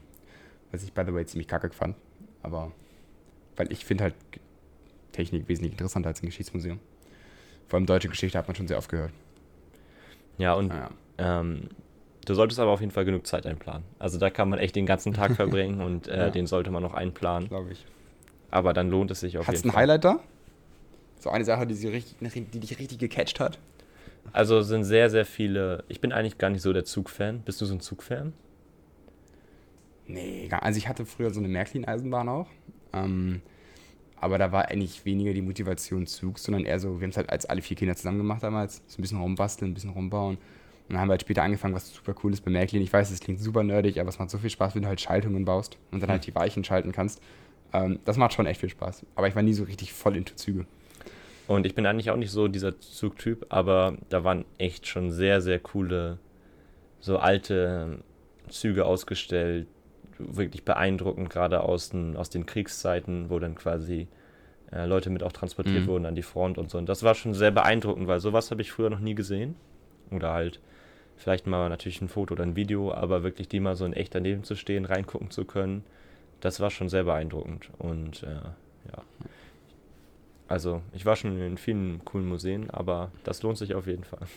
Was 0.71 0.83
ich, 0.83 0.93
by 0.93 1.03
the 1.05 1.13
way, 1.13 1.25
ziemlich 1.25 1.47
kacke 1.47 1.69
fand. 1.71 1.95
Aber, 2.43 2.71
weil 3.55 3.71
ich 3.71 3.85
finde 3.85 4.03
halt 4.05 4.15
Technik 5.13 5.47
wesentlich 5.47 5.71
interessanter 5.73 6.09
als 6.09 6.21
ein 6.21 6.25
Geschichtsmuseum. 6.27 6.79
Vor 7.67 7.77
allem 7.77 7.85
deutsche 7.85 8.07
Geschichte 8.09 8.37
hat 8.37 8.47
man 8.47 8.55
schon 8.55 8.67
sehr 8.67 8.77
oft 8.77 8.89
gehört. 8.89 9.11
ja, 10.37 10.53
und 10.53 10.67
Naja. 10.67 10.89
ähm, 11.17 11.69
du 12.25 12.33
solltest 12.33 12.59
aber 12.59 12.71
auf 12.71 12.79
jeden 12.79 12.91
Fall 12.91 13.05
genug 13.05 13.25
Zeit 13.27 13.45
einplanen. 13.45 13.83
Also 13.99 14.17
da 14.17 14.29
kann 14.29 14.49
man 14.49 14.59
echt 14.59 14.75
den 14.75 14.85
ganzen 14.85 15.13
Tag 15.13 15.31
verbringen 15.35 15.81
und 15.81 16.07
äh, 16.07 16.17
Ja. 16.25 16.29
den 16.29 16.47
sollte 16.47 16.71
man 16.71 16.83
noch 16.83 16.93
einplanen. 16.93 17.49
glaube 17.49 17.71
ich. 17.71 17.85
Aber 18.51 18.73
dann 18.73 18.89
lohnt 18.89 19.11
es 19.11 19.19
sich 19.19 19.37
auf 19.37 19.47
Hast 19.47 19.55
du 19.55 19.57
jeden 19.59 19.71
Fall. 19.71 19.81
Highlight 19.83 20.05
da? 20.05 20.19
So 21.19 21.29
eine 21.31 21.43
Sache, 21.43 21.65
die, 21.67 21.73
sie 21.73 21.87
richtig, 21.89 22.15
die 22.21 22.59
dich 22.59 22.79
richtig 22.79 22.99
gecatcht 22.99 23.39
hat? 23.39 23.57
Also 24.33 24.61
sind 24.61 24.83
sehr, 24.83 25.09
sehr 25.09 25.25
viele. 25.25 25.83
Ich 25.87 25.99
bin 25.99 26.11
eigentlich 26.13 26.37
gar 26.37 26.49
nicht 26.49 26.61
so 26.61 26.71
der 26.73 26.85
Zugfan. 26.85 27.41
Bist 27.41 27.59
du 27.59 27.65
so 27.65 27.73
ein 27.73 27.79
Zugfan? 27.79 28.33
Nee, 30.05 30.47
gar- 30.47 30.63
also 30.63 30.77
ich 30.77 30.87
hatte 30.87 31.05
früher 31.05 31.31
so 31.31 31.39
eine 31.39 31.47
Märklin-Eisenbahn 31.49 32.29
auch. 32.29 32.47
Ähm, 32.93 33.41
aber 34.19 34.37
da 34.37 34.51
war 34.51 34.67
eigentlich 34.69 35.05
weniger 35.05 35.33
die 35.33 35.41
Motivation 35.41 36.07
Zug, 36.07 36.39
sondern 36.39 36.65
eher 36.65 36.79
so, 36.79 36.99
wir 36.99 37.03
haben 37.03 37.11
es 37.11 37.17
halt 37.17 37.29
als 37.29 37.45
alle 37.45 37.61
vier 37.61 37.77
Kinder 37.77 37.95
zusammen 37.95 38.17
gemacht 38.17 38.43
damals. 38.43 38.81
So 38.87 38.99
ein 38.99 39.01
bisschen 39.01 39.21
rumbasteln, 39.21 39.71
ein 39.71 39.73
bisschen 39.73 39.91
rumbauen. 39.91 40.35
Und 40.35 40.93
dann 40.93 40.99
haben 40.99 41.09
wir 41.09 41.13
halt 41.13 41.21
später 41.21 41.43
angefangen, 41.43 41.75
was 41.75 41.93
super 41.93 42.15
cool 42.23 42.33
ist 42.33 42.41
bei 42.41 42.51
Märklin. 42.51 42.81
Ich 42.81 42.91
weiß, 42.91 43.11
es 43.11 43.19
klingt 43.19 43.39
super 43.39 43.63
nerdig, 43.63 43.99
aber 43.99 44.09
es 44.09 44.19
macht 44.19 44.29
so 44.29 44.37
viel 44.37 44.49
Spaß, 44.49 44.73
wenn 44.73 44.83
du 44.83 44.87
halt 44.87 45.01
Schaltungen 45.01 45.45
baust 45.45 45.77
und 45.91 46.01
dann 46.01 46.09
halt 46.09 46.25
die 46.25 46.33
Weichen 46.33 46.63
schalten 46.63 46.91
kannst. 46.91 47.21
Ähm, 47.73 47.99
das 48.05 48.17
macht 48.17 48.33
schon 48.33 48.45
echt 48.45 48.61
viel 48.61 48.69
Spaß. 48.69 49.05
Aber 49.15 49.27
ich 49.27 49.35
war 49.35 49.43
nie 49.43 49.53
so 49.53 49.65
richtig 49.65 49.93
voll 49.93 50.15
into 50.15 50.33
Züge. 50.35 50.65
Und 51.47 51.65
ich 51.65 51.75
bin 51.75 51.85
eigentlich 51.85 52.09
auch 52.09 52.17
nicht 52.17 52.31
so 52.31 52.47
dieser 52.47 52.79
Zugtyp, 52.79 53.45
aber 53.49 53.97
da 54.09 54.23
waren 54.23 54.45
echt 54.57 54.87
schon 54.87 55.11
sehr, 55.11 55.41
sehr 55.41 55.59
coole, 55.59 56.19
so 56.99 57.17
alte 57.19 57.99
Züge 58.49 58.85
ausgestellt. 58.85 59.67
Wirklich 60.19 60.63
beeindruckend, 60.63 61.29
gerade 61.29 61.61
aus 61.61 61.89
den, 61.89 62.17
aus 62.17 62.29
den 62.29 62.45
Kriegszeiten, 62.45 63.29
wo 63.29 63.39
dann 63.39 63.55
quasi 63.55 64.07
äh, 64.71 64.85
Leute 64.85 65.09
mit 65.09 65.23
auch 65.23 65.31
transportiert 65.31 65.83
Mhm. 65.83 65.87
wurden 65.87 66.05
an 66.05 66.15
die 66.15 66.23
Front 66.23 66.57
und 66.57 66.69
so. 66.69 66.77
Und 66.77 66.89
das 66.89 67.03
war 67.03 67.15
schon 67.15 67.33
sehr 67.33 67.51
beeindruckend, 67.51 68.07
weil 68.07 68.19
sowas 68.19 68.51
habe 68.51 68.61
ich 68.61 68.71
früher 68.71 68.89
noch 68.89 68.99
nie 68.99 69.15
gesehen. 69.15 69.55
Oder 70.11 70.33
halt 70.33 70.59
vielleicht 71.17 71.47
mal 71.47 71.69
natürlich 71.69 72.01
ein 72.01 72.09
Foto 72.09 72.33
oder 72.33 72.43
ein 72.43 72.55
Video, 72.55 72.93
aber 72.93 73.23
wirklich 73.23 73.47
die 73.47 73.59
mal 73.59 73.75
so 73.75 73.85
in 73.85 73.93
echt 73.93 74.13
daneben 74.15 74.43
zu 74.43 74.55
stehen, 74.55 74.85
reingucken 74.85 75.31
zu 75.31 75.45
können, 75.45 75.83
das 76.41 76.59
war 76.59 76.69
schon 76.69 76.89
sehr 76.89 77.03
beeindruckend. 77.03 77.69
Und 77.79 78.23
äh, 78.23 78.27
ja. 78.27 79.03
Also, 80.47 80.81
ich 80.93 81.05
war 81.05 81.15
schon 81.15 81.39
in 81.41 81.57
vielen 81.57 82.05
coolen 82.05 82.27
Museen, 82.27 82.69
aber 82.69 83.11
das 83.23 83.43
lohnt 83.43 83.57
sich 83.57 83.73
auf 83.75 83.85
jeden 83.87 84.05
Fall. 84.05 84.27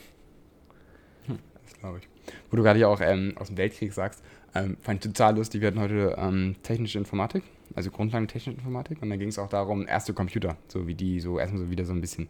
Das 1.65 1.79
glaube 1.79 1.99
ich. 1.99 2.09
Wo 2.51 2.57
du 2.57 2.63
gerade 2.63 2.81
ja 2.81 2.89
auch 2.89 3.01
ähm, 3.01 3.35
aus 3.37 3.49
dem 3.49 3.57
Weltkrieg 3.57 3.93
sagst, 3.93 4.23
ähm, 4.55 4.77
fand 4.81 5.05
ich 5.05 5.13
total 5.13 5.37
lustig. 5.37 5.61
Wir 5.61 5.69
hatten 5.69 5.81
heute 5.81 6.17
ähm, 6.19 6.57
technische 6.63 6.99
Informatik, 6.99 7.45
also 7.75 7.91
Grundlagen 7.91 8.27
technische 8.27 8.59
Informatik. 8.59 9.01
Und 9.03 9.11
da 9.11 9.17
ging 9.17 9.29
es 9.29 9.39
auch 9.39 9.49
darum, 9.49 9.87
erste 9.87 10.13
Computer, 10.13 10.57
so 10.69 10.87
wie 10.87 10.95
die, 10.95 11.21
so 11.21 11.39
erstmal 11.39 11.63
so 11.63 11.71
wieder 11.71 11.85
so 11.85 11.93
ein 11.93 12.01
bisschen 12.01 12.29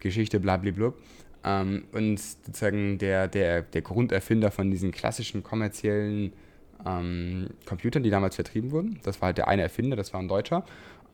Geschichte, 0.00 0.40
blablablub. 0.40 0.94
Ähm, 1.44 1.84
und 1.92 2.18
sozusagen 2.20 2.98
der, 2.98 3.28
der, 3.28 3.62
der 3.62 3.82
Grunderfinder 3.82 4.50
von 4.50 4.70
diesen 4.70 4.92
klassischen 4.92 5.42
kommerziellen 5.42 6.32
ähm, 6.86 7.48
Computern, 7.66 8.02
die 8.02 8.10
damals 8.10 8.34
vertrieben 8.34 8.70
wurden, 8.70 9.00
das 9.02 9.20
war 9.20 9.26
halt 9.26 9.38
der 9.38 9.48
eine 9.48 9.62
Erfinder, 9.62 9.96
das 9.96 10.12
war 10.12 10.20
ein 10.20 10.28
Deutscher. 10.28 10.64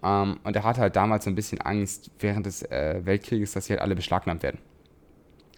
Ähm, 0.02 0.38
und 0.42 0.56
er 0.56 0.64
hatte 0.64 0.80
halt 0.80 0.96
damals 0.96 1.24
so 1.24 1.30
ein 1.30 1.34
bisschen 1.34 1.60
Angst 1.60 2.10
während 2.18 2.46
des 2.46 2.62
äh, 2.62 3.00
Weltkrieges, 3.04 3.52
dass 3.52 3.66
sie 3.66 3.74
halt 3.74 3.82
alle 3.82 3.94
beschlagnahmt 3.94 4.42
werden. 4.42 4.58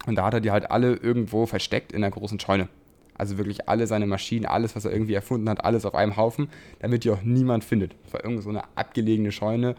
Und 0.07 0.17
da 0.17 0.25
hat 0.25 0.35
er 0.35 0.41
die 0.41 0.51
halt 0.51 0.71
alle 0.71 0.95
irgendwo 0.95 1.47
versteckt 1.47 1.93
in 1.93 2.03
einer 2.03 2.11
großen 2.11 2.41
Scheune. 2.41 2.69
Also 3.16 3.38
wirklich 3.38 3.69
alle 3.69 3.87
seine 3.87 4.07
Maschinen, 4.07 4.47
alles, 4.47 4.75
was 4.75 4.85
er 4.85 4.92
irgendwie 4.92 5.14
erfunden 5.14 5.49
hat, 5.49 5.64
alles 5.64 5.85
auf 5.85 5.95
einem 5.95 6.16
Haufen, 6.16 6.49
damit 6.81 7.04
die 7.04 7.11
auch 7.11 7.23
niemand 7.23 7.64
findet. 7.64 7.95
Das 8.04 8.14
war 8.14 8.25
irgendwo 8.25 8.42
so 8.42 8.50
eine 8.50 8.62
abgelegene 8.75 9.33
Scheune. 9.33 9.75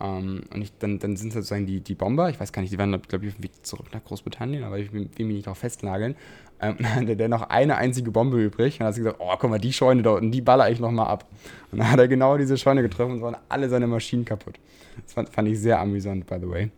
Ähm, 0.00 0.42
und 0.52 0.62
ich, 0.62 0.72
dann, 0.78 0.98
dann 0.98 1.16
sind 1.16 1.32
sozusagen 1.32 1.66
die, 1.66 1.80
die 1.80 1.94
Bomber, 1.94 2.28
ich 2.28 2.40
weiß 2.40 2.52
gar 2.52 2.60
nicht, 2.62 2.72
die 2.72 2.78
waren, 2.78 2.90
glaube 2.90 3.24
ich, 3.24 3.32
auf 3.32 3.36
dem 3.36 3.44
Weg 3.44 3.64
zurück 3.64 3.86
nach 3.92 4.04
Großbritannien, 4.04 4.64
aber 4.64 4.78
ich 4.78 4.92
will, 4.92 5.08
will 5.16 5.26
mich 5.26 5.36
nicht 5.36 5.46
darauf 5.46 5.58
festnageln. 5.58 6.16
Ähm, 6.60 6.76
dann 6.80 6.94
hatte 6.96 7.16
der 7.16 7.28
noch 7.28 7.42
eine 7.42 7.76
einzige 7.76 8.10
Bombe 8.10 8.42
übrig. 8.42 8.74
Und 8.74 8.80
dann 8.80 8.88
hat 8.88 8.94
sie 8.94 9.02
gesagt, 9.02 9.20
oh, 9.20 9.32
guck 9.38 9.50
mal, 9.50 9.58
die 9.58 9.72
Scheune 9.72 10.02
da 10.02 10.10
unten, 10.10 10.30
die 10.30 10.40
baller 10.40 10.70
ich 10.70 10.80
nochmal 10.80 11.06
ab. 11.06 11.26
Und 11.72 11.78
dann 11.78 11.90
hat 11.90 11.98
er 11.98 12.08
genau 12.08 12.36
diese 12.36 12.56
Scheune 12.56 12.82
getroffen 12.82 13.14
und 13.14 13.22
waren 13.22 13.36
alle 13.48 13.68
seine 13.68 13.86
Maschinen 13.86 14.24
kaputt. 14.24 14.58
Das 15.02 15.12
fand, 15.12 15.28
fand 15.28 15.48
ich 15.48 15.60
sehr 15.60 15.80
amüsant, 15.80 16.26
by 16.26 16.36
the 16.40 16.48
way. 16.48 16.70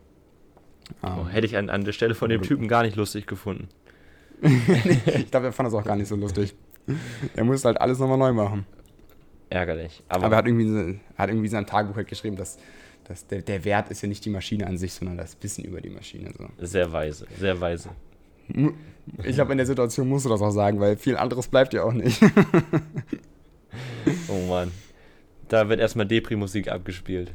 Oh, 1.03 1.07
Ähm, 1.07 1.29
hätte 1.29 1.47
ich 1.47 1.57
an, 1.57 1.71
an 1.71 1.85
der 1.85 1.93
Stelle 1.93 2.15
von 2.15 2.29
dem 2.31 2.43
Typen 2.43 2.69
gar 2.69 2.83
nicht 2.83 2.97
lustig 2.97 3.27
gefunden. 3.27 3.69
ich 5.17 5.31
glaube, 5.31 5.47
er 5.47 5.53
fand 5.53 5.67
das 5.67 5.75
auch 5.75 5.85
gar 5.85 5.97
nicht 5.97 6.09
so 6.09 6.17
lustig. 6.17 6.55
Er 7.37 7.45
musste 7.45 7.69
halt 7.69 7.81
alles 7.81 7.99
nochmal 7.99 8.19
neu 8.19 8.33
machen. 8.33 8.67
Ärgerlich. 9.51 10.03
Aber, 10.09 10.27
Aber 10.27 10.35
er 10.35 10.39
hat 10.39 10.47
irgendwie, 10.47 11.01
hat 11.17 11.29
irgendwie 11.31 11.47
in 11.47 11.53
seinem 11.53 11.67
Tagebuch 11.67 11.97
halt 11.97 12.09
geschrieben, 12.09 12.37
dass, 12.37 12.59
dass 13.05 13.27
der, 13.27 13.43
der 13.43 13.65
Wert 13.65 13.91
ist 13.91 14.03
ja 14.03 14.09
nicht 14.09 14.25
die 14.25 14.31
Maschine 14.31 14.67
an 14.67 14.79
sich, 14.79 14.93
sondern 14.93 15.17
das 15.17 15.37
Wissen 15.41 15.65
über 15.65 15.81
die 15.81 15.91
Maschine. 15.91 16.31
So. 16.37 16.49
sehr 16.59 16.93
weise, 16.93 17.27
sehr 17.39 17.61
weise. 17.61 17.91
Ich 19.25 19.35
glaube, 19.35 19.53
in 19.53 19.59
der 19.59 19.67
Situation 19.67 20.09
musst 20.09 20.25
du 20.25 20.31
das 20.31 20.41
auch 20.41 20.51
sagen, 20.51 20.81
weil 20.81 20.97
viel 20.97 21.17
anderes 21.17 21.49
bleibt 21.49 21.75
ja 21.75 21.83
auch 21.83 21.93
nicht. 21.93 22.21
Oh 24.29 24.47
Mann. 24.49 24.73
Da 25.49 25.69
wird 25.69 25.81
erstmal 25.81 26.07
Depri-Musik 26.07 26.69
abgespielt. 26.69 27.33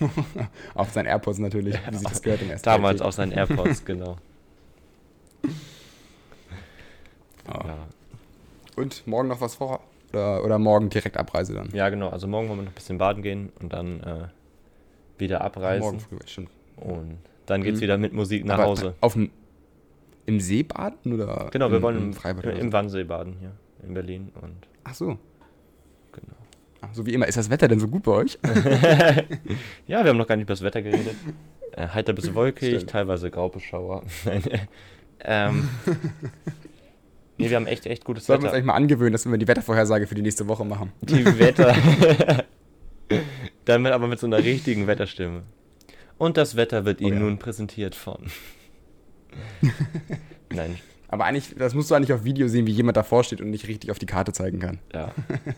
Auf 0.74 0.90
seinen 0.90 1.06
AirPods 1.06 1.38
natürlich, 1.38 1.74
wie 1.90 1.96
sich 1.96 2.08
das 2.08 2.22
gehört 2.22 2.42
im 2.42 2.50
Damals 2.62 3.02
auf 3.02 3.14
seinen 3.14 3.32
AirPods, 3.32 3.84
genau. 3.84 4.16
Ja. 5.44 5.50
Ja. 7.48 7.86
Und 8.76 9.06
morgen 9.06 9.28
noch 9.28 9.40
was 9.40 9.54
vor? 9.54 9.80
Oder, 10.12 10.44
oder 10.44 10.58
morgen 10.58 10.90
direkt 10.90 11.16
Abreise 11.16 11.54
dann? 11.54 11.70
ja, 11.72 11.88
genau. 11.88 12.08
Also 12.10 12.26
morgen 12.26 12.48
wollen 12.48 12.58
wir 12.60 12.64
noch 12.64 12.72
ein 12.72 12.74
bisschen 12.74 12.98
baden 12.98 13.22
gehen 13.22 13.50
und 13.60 13.72
dann 13.72 14.00
äh, 14.02 14.28
wieder 15.18 15.40
abreisen. 15.40 15.80
Morgen 15.82 16.00
früh, 16.00 16.18
stimmt. 16.26 16.50
Und 16.76 17.18
dann 17.46 17.62
geht's 17.62 17.78
Mhm. 17.78 17.82
wieder 17.82 17.96
mit 17.98 18.12
Musik 18.12 18.44
nach 18.44 18.56
Aber 18.58 18.64
Hause. 18.66 18.94
Auf 19.00 19.14
dem, 19.14 19.30
Im 20.26 20.40
See 20.40 20.62
baden? 20.62 21.14
Oder 21.14 21.48
Genau, 21.50 21.70
wir 21.70 21.78
im, 21.78 21.82
wollen 21.82 21.96
im 21.98 22.12
Freibad? 22.12 22.44
im, 22.44 22.50
im 22.56 22.72
Wannsee 22.72 23.04
baden 23.04 23.36
hier 23.40 23.52
in 23.82 23.94
Berlin. 23.94 24.30
Und 24.42 24.54
Ach 24.84 24.94
so. 24.94 25.06
genau. 26.12 26.36
Ach, 26.82 26.88
so 26.92 27.06
wie 27.06 27.14
immer. 27.14 27.26
Ist 27.26 27.38
das 27.38 27.48
Wetter 27.50 27.66
denn 27.66 27.80
so 27.80 27.88
gut 27.88 28.02
bei 28.02 28.12
euch? 28.12 28.38
Ja, 29.86 30.04
wir 30.04 30.10
haben 30.10 30.18
noch 30.18 30.26
gar 30.26 30.36
nicht 30.36 30.44
über 30.44 30.52
das 30.52 30.62
Wetter 30.62 30.82
geredet. 30.82 31.16
Äh, 31.72 31.88
heiter 31.88 32.12
bis 32.12 32.34
wolkig, 32.34 32.68
Stimmt. 32.76 32.90
teilweise 32.90 33.30
Graubeschauer. 33.30 34.02
Ähm, 35.24 35.68
nee, 37.38 37.50
wir 37.50 37.56
haben 37.56 37.66
echt, 37.66 37.86
echt 37.86 38.04
gutes 38.04 38.26
Sollten 38.26 38.42
wir 38.42 38.46
uns 38.46 38.52
Wetter. 38.52 38.56
eigentlich 38.56 38.66
mal 38.66 38.74
angewöhnen, 38.74 39.12
dass 39.12 39.26
wir 39.28 39.36
die 39.38 39.48
Wettervorhersage 39.48 40.06
für 40.06 40.14
die 40.14 40.22
nächste 40.22 40.48
Woche 40.48 40.64
machen. 40.64 40.92
Die 41.02 41.24
Wetter. 41.38 41.74
Dann 43.64 43.86
aber 43.86 44.06
mit 44.06 44.18
so 44.18 44.26
einer 44.26 44.38
richtigen 44.38 44.86
Wetterstimme. 44.86 45.42
Und 46.18 46.36
das 46.36 46.56
Wetter 46.56 46.84
wird 46.84 47.00
Ihnen 47.00 47.12
Oh 47.12 47.14
ja. 47.14 47.20
nun 47.20 47.38
präsentiert 47.38 47.94
von. 47.94 48.26
Nein, 50.50 50.78
Aber 51.08 51.24
eigentlich, 51.26 51.54
das 51.56 51.74
musst 51.74 51.90
du 51.90 51.94
eigentlich 51.94 52.12
auf 52.12 52.24
Video 52.24 52.48
sehen, 52.48 52.66
wie 52.66 52.72
jemand 52.72 52.96
davor 52.96 53.22
steht 53.24 53.40
und 53.40 53.50
nicht 53.50 53.68
richtig 53.68 53.90
auf 53.90 53.98
die 53.98 54.06
Karte 54.06 54.32
zeigen 54.32 54.58
kann. 54.58 54.78
ja. 54.94 55.12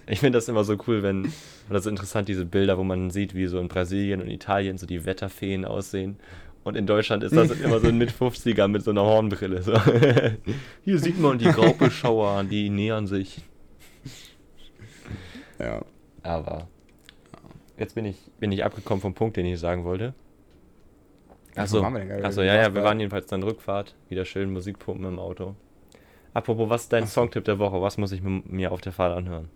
Ich 0.07 0.21
finde 0.21 0.37
das 0.39 0.49
immer 0.49 0.65
so 0.65 0.77
cool, 0.87 1.03
wenn, 1.03 1.33
oder 1.71 1.81
so 1.81 1.89
interessant, 1.89 2.29
diese 2.29 2.45
Bilder, 2.45 2.77
wo 2.79 2.85
man 2.85 3.11
sieht, 3.11 3.35
wie 3.35 3.47
so 3.47 3.59
in 3.61 3.69
Brasilien 3.69 4.21
und 4.21 4.29
Italien 4.29 4.77
so 4.79 4.87
die 4.87 5.05
Wetterfeen 5.07 5.65
aussehen. 5.65 6.17
Und 6.63 6.77
in 6.77 6.87
Deutschland 6.87 7.23
ist 7.25 7.35
das 7.35 7.51
immer 7.61 7.81
so 7.81 7.89
ein 7.89 7.97
Mit-50er 7.99 8.69
mit 8.69 8.83
so 8.83 8.91
einer 8.91 9.03
Hornbrille. 9.03 9.63
So. 9.63 9.73
Hier 10.85 10.99
sieht 10.99 11.19
man 11.19 11.39
die 11.39 11.47
Graubeschauer, 11.47 12.45
die 12.45 12.69
nähern 12.71 13.07
sich. 13.07 13.43
Ja. 15.59 15.83
Aber 16.23 16.69
jetzt 17.79 17.95
bin 17.95 18.05
ich, 18.05 18.17
bin 18.39 18.53
ich 18.53 18.65
abgekommen 18.65 19.01
vom 19.01 19.15
Punkt, 19.15 19.37
den 19.37 19.47
ich 19.47 19.59
sagen 19.59 19.85
wollte. 19.85 20.15
Wo 21.55 21.61
Achso, 21.63 21.83
waren 21.83 21.93
wir 21.95 22.01
denn 22.01 22.09
gerade? 22.09 22.25
achso 22.25 22.43
ja, 22.43 22.55
ja, 22.55 22.75
wir 22.75 22.83
waren 22.83 23.01
jedenfalls 23.01 23.27
dann 23.27 23.43
Rückfahrt. 23.43 23.97
Wieder 24.09 24.25
schön 24.25 24.53
Musikpumpen 24.53 25.05
im 25.07 25.19
Auto. 25.19 25.57
Apropos, 26.33 26.69
was 26.71 26.83
ist 26.83 26.93
dein 26.93 27.07
so. 27.07 27.23
Songtipp 27.23 27.45
der 27.45 27.59
Woche? 27.59 27.83
Was 27.83 27.99
muss 27.99 28.13
ich 28.13 28.23
mir- 28.23 28.71
auf 28.71 28.81
der 28.81 28.93
Fahrt 28.93 29.17
anhören? 29.17 29.49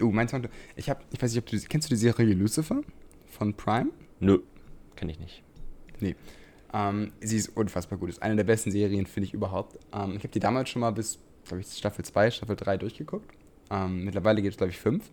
Uh, 0.00 0.10
mein 0.10 0.26
Song. 0.26 0.48
Ich 0.74 0.90
hab, 0.90 1.04
ich 1.12 1.22
weiß 1.22 1.32
nicht, 1.32 1.44
ob 1.44 1.46
du 1.48 1.56
kennst 1.68 1.88
du 1.88 1.94
die 1.94 2.00
Serie 2.00 2.34
Lucifer 2.34 2.80
von 3.28 3.54
Prime? 3.54 3.90
Nö, 4.18 4.40
kenne 4.96 5.12
ich 5.12 5.20
nicht. 5.20 5.43
Ähm, 6.72 7.12
sie 7.20 7.36
ist 7.36 7.56
unfassbar 7.56 7.98
gut. 7.98 8.08
Ist 8.08 8.22
eine 8.22 8.36
der 8.36 8.44
besten 8.44 8.70
Serien, 8.70 9.06
finde 9.06 9.28
ich 9.28 9.34
überhaupt. 9.34 9.78
Ähm, 9.92 10.12
ich 10.16 10.18
habe 10.18 10.28
die 10.28 10.40
damals 10.40 10.68
schon 10.68 10.80
mal 10.80 10.90
bis, 10.90 11.18
glaube 11.46 11.60
ich, 11.60 11.68
Staffel 11.68 12.04
2, 12.04 12.30
Staffel 12.30 12.56
3 12.56 12.76
durchgeguckt. 12.78 13.30
Ähm, 13.70 14.04
mittlerweile 14.04 14.42
geht 14.42 14.52
es, 14.52 14.56
glaube 14.56 14.70
ich, 14.70 14.78
5. 14.78 15.04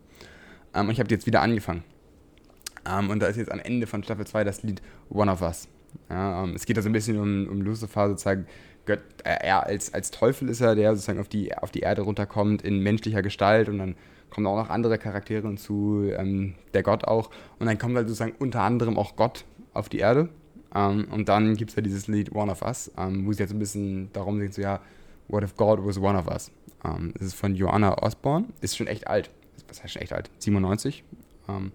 Ähm, 0.73 0.87
und 0.87 0.91
ich 0.91 0.99
habe 0.99 1.07
die 1.07 1.15
jetzt 1.15 1.27
wieder 1.27 1.41
angefangen. 1.41 1.83
Ähm, 2.89 3.09
und 3.09 3.19
da 3.21 3.27
ist 3.27 3.37
jetzt 3.37 3.51
am 3.51 3.59
Ende 3.59 3.87
von 3.87 4.03
Staffel 4.03 4.25
2 4.25 4.43
das 4.43 4.63
Lied 4.63 4.81
One 5.09 5.31
of 5.31 5.41
Us. 5.41 5.67
Ja, 6.09 6.43
ähm, 6.43 6.55
es 6.55 6.65
geht 6.65 6.77
da 6.77 6.81
so 6.81 6.89
ein 6.89 6.93
bisschen 6.93 7.19
um, 7.19 7.47
um 7.47 7.61
Lucifer, 7.61 8.09
sozusagen. 8.09 8.47
Gott, 8.85 8.99
äh, 9.23 9.45
er 9.45 9.67
als, 9.67 9.93
als 9.93 10.09
Teufel 10.09 10.49
ist 10.49 10.61
er, 10.61 10.75
der 10.75 10.95
sozusagen 10.95 11.19
auf 11.19 11.27
die, 11.27 11.55
auf 11.55 11.71
die 11.71 11.81
Erde 11.81 12.01
runterkommt 12.01 12.63
in 12.63 12.79
menschlicher 12.79 13.21
Gestalt 13.21 13.69
und 13.69 13.77
dann 13.77 13.95
kommen 14.31 14.47
auch 14.47 14.55
noch 14.55 14.69
andere 14.69 14.97
Charaktere 14.97 15.47
hinzu, 15.47 16.09
ähm, 16.17 16.55
der 16.73 16.81
Gott 16.81 17.05
auch. 17.05 17.29
Und 17.59 17.67
dann 17.67 17.77
kommt 17.77 17.95
halt 17.95 18.07
sozusagen 18.07 18.33
unter 18.39 18.61
anderem 18.61 18.97
auch 18.97 19.15
Gott 19.15 19.45
auf 19.73 19.89
die 19.89 19.99
Erde. 19.99 20.29
Ähm, 20.73 21.07
und 21.11 21.27
dann 21.29 21.55
gibt 21.55 21.71
es 21.71 21.75
ja 21.75 21.81
dieses 21.81 22.07
Lied 22.07 22.33
One 22.33 22.51
of 22.51 22.61
Us, 22.61 22.91
ähm, 22.97 23.25
wo 23.25 23.33
sie 23.33 23.39
jetzt 23.43 23.51
ein 23.51 23.59
bisschen 23.59 24.11
darum 24.13 24.39
singt, 24.39 24.53
so 24.53 24.61
ja, 24.61 24.79
What 25.27 25.43
if 25.43 25.55
God 25.55 25.85
was 25.85 25.97
one 25.97 26.17
of 26.17 26.27
us? 26.27 26.51
Ähm, 26.83 27.13
das 27.17 27.27
ist 27.27 27.33
von 27.35 27.55
Joanna 27.55 28.01
Osborne, 28.03 28.47
ist 28.59 28.75
schon 28.75 28.87
echt 28.87 29.07
alt. 29.07 29.29
Was 29.69 29.81
heißt 29.81 29.93
schon 29.93 30.01
echt 30.01 30.11
alt? 30.13 30.29
97. 30.39 31.03
Ähm, 31.47 31.71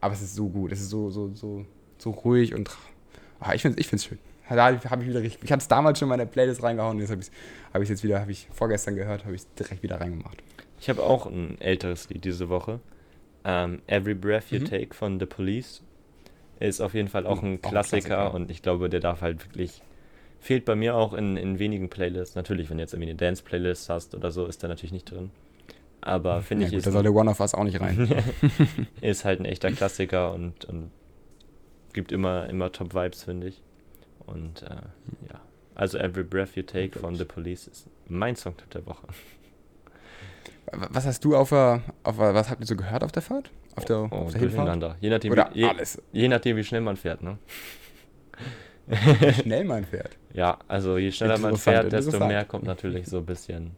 aber 0.00 0.14
es 0.14 0.22
ist 0.22 0.34
so 0.36 0.48
gut, 0.48 0.70
es 0.72 0.80
ist 0.80 0.90
so, 0.90 1.10
so, 1.10 1.34
so, 1.34 1.66
so 1.98 2.10
ruhig 2.10 2.54
und 2.54 2.70
ah, 3.40 3.52
ich 3.54 3.62
finde 3.62 3.76
es 3.78 3.84
ich 3.84 3.88
find's 3.88 4.04
schön. 4.04 4.18
Da 4.48 4.80
habe 4.90 5.02
ich 5.02 5.08
wieder 5.08 5.22
richtig, 5.22 5.44
ich 5.44 5.52
hatte 5.52 5.62
es 5.62 5.68
damals 5.68 5.98
schon 5.98 6.06
in 6.06 6.10
meine 6.10 6.26
Playlist 6.26 6.62
reingehauen, 6.62 6.98
jetzt 6.98 7.10
habe 7.10 7.20
ich 7.20 7.28
es 7.28 7.32
hab 7.72 7.82
jetzt 7.82 8.02
wieder, 8.02 8.20
habe 8.20 8.32
ich 8.32 8.48
vorgestern 8.52 8.96
gehört, 8.96 9.24
habe 9.24 9.34
ich 9.34 9.42
es 9.42 9.54
direkt 9.54 9.82
wieder 9.82 10.00
reingemacht. 10.00 10.42
Ich 10.80 10.88
habe 10.88 11.02
auch 11.02 11.26
ein 11.26 11.60
älteres 11.60 12.08
Lied 12.08 12.24
diese 12.24 12.48
Woche. 12.48 12.80
Ähm, 13.44 13.80
Every 13.86 14.14
Breath 14.14 14.50
You 14.50 14.60
Mhm. 14.60 14.64
Take 14.64 14.94
von 14.94 15.20
The 15.20 15.26
Police. 15.26 15.82
Ist 16.60 16.80
auf 16.80 16.94
jeden 16.94 17.08
Fall 17.08 17.26
auch 17.26 17.42
Mhm, 17.42 17.54
ein 17.54 17.58
auch 17.62 17.70
Klassiker, 17.70 18.06
Klassiker. 18.08 18.34
und 18.34 18.50
ich 18.50 18.62
glaube, 18.62 18.88
der 18.88 19.00
darf 19.00 19.22
halt 19.22 19.44
wirklich. 19.44 19.82
Fehlt 20.38 20.64
bei 20.64 20.74
mir 20.74 20.94
auch 20.94 21.12
in, 21.12 21.36
in 21.36 21.58
wenigen 21.58 21.90
Playlists. 21.90 22.34
Natürlich, 22.34 22.70
wenn 22.70 22.78
du 22.78 22.82
jetzt 22.82 22.94
irgendwie 22.94 23.10
eine 23.10 23.18
Dance-Playlist 23.18 23.90
hast 23.90 24.14
oder 24.14 24.30
so, 24.30 24.46
ist 24.46 24.62
der 24.62 24.68
natürlich 24.70 24.92
nicht 24.92 25.10
drin. 25.10 25.30
Aber 26.00 26.40
finde 26.40 26.62
ja, 26.64 26.68
ich, 26.68 26.72
gut, 26.72 26.78
ist, 26.78 26.86
da 26.86 26.92
soll 26.92 27.02
der 27.02 27.12
One 27.14 27.30
of 27.30 27.40
Us 27.40 27.52
auch 27.54 27.64
nicht 27.64 27.78
rein. 27.80 28.08
ist 29.02 29.24
halt 29.26 29.40
ein 29.40 29.44
echter 29.44 29.70
Klassiker 29.70 30.32
und, 30.32 30.64
und 30.64 30.90
gibt 31.92 32.10
immer, 32.12 32.48
immer 32.48 32.72
Top-Vibes, 32.72 33.24
finde 33.24 33.48
ich. 33.48 33.60
Und 34.26 34.62
äh, 34.62 34.66
ja. 35.30 35.40
Also 35.74 35.98
Every 35.98 36.24
Breath 36.24 36.56
You 36.56 36.62
Take 36.62 36.98
von 36.98 37.16
The 37.16 37.24
Police 37.26 37.66
ist 37.66 37.86
mein 38.08 38.34
Songtipp 38.36 38.70
der 38.70 38.86
Woche. 38.86 39.06
Was 40.72 41.04
hast 41.06 41.24
du 41.24 41.36
auf 41.36 41.50
der, 41.50 41.82
auf 42.02 42.16
was 42.18 42.48
habt 42.48 42.60
ihr 42.60 42.66
so 42.66 42.76
gehört 42.76 43.02
auf 43.04 43.12
der 43.12 43.22
Fahrt? 43.22 43.50
Auf 43.76 43.84
der, 43.84 43.98
Oh, 43.98 44.16
auf 44.16 44.32
der 44.32 44.40
Hinfahrt? 44.40 44.96
Je 45.00 45.10
nachdem, 45.10 45.32
Oder 45.32 45.50
wie, 45.52 45.60
je, 45.60 45.68
alles? 45.68 46.02
je 46.12 46.28
nachdem, 46.28 46.56
wie 46.56 46.64
schnell 46.64 46.80
man 46.80 46.96
fährt, 46.96 47.22
ne? 47.22 47.38
Wie 48.86 49.32
schnell 49.32 49.64
man 49.64 49.84
fährt. 49.84 50.16
Ja, 50.32 50.58
also 50.66 50.98
je 50.98 51.12
schneller 51.12 51.38
man 51.38 51.56
fährt, 51.56 51.92
desto 51.92 52.18
mehr 52.26 52.44
kommt 52.44 52.64
natürlich 52.64 53.06
so 53.06 53.18
ein 53.18 53.26
bisschen 53.26 53.76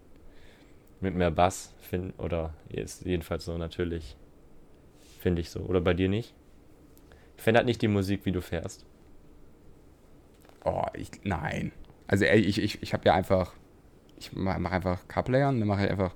mit 1.01 1.15
mehr 1.15 1.31
Bass, 1.31 1.75
find, 1.81 2.19
oder 2.19 2.55
ist 2.71 3.05
jedenfalls 3.05 3.45
so 3.45 3.59
natürlich, 3.59 4.17
finde 5.21 5.43
ich 5.43 5.51
so. 5.51 5.61
Oder 5.61 5.83
bei 5.83 5.93
dir 5.93 6.09
nicht? 6.09 6.33
Verändert 7.37 7.67
nicht 7.67 7.83
die 7.83 7.89
Musik, 7.89 8.25
wie 8.25 8.33
du 8.33 8.41
fährst. 8.41 8.87
Oh, 10.65 10.85
ich, 10.95 11.11
nein. 11.25 11.73
Also 12.07 12.25
ey, 12.25 12.41
ich, 12.41 12.63
ich, 12.63 12.83
ich 12.83 12.93
habe 12.95 13.05
ja 13.05 13.15
einfach, 13.15 13.53
ich 14.17 14.33
mache 14.33 14.61
mach 14.61 14.73
einfach 14.73 15.07
CarPlay 15.09 15.43
an, 15.43 15.59
dann 15.59 15.69
mache 15.69 15.85
ich 15.85 15.91
einfach 15.91 16.15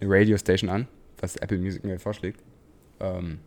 eine 0.00 0.10
Radio 0.10 0.36
Station 0.36 0.70
an, 0.70 0.88
was 1.20 1.36
Apple 1.36 1.58
Music 1.58 1.84
mir 1.84 1.98
vorschlägt. 1.98 2.42
Ähm, 3.00 3.38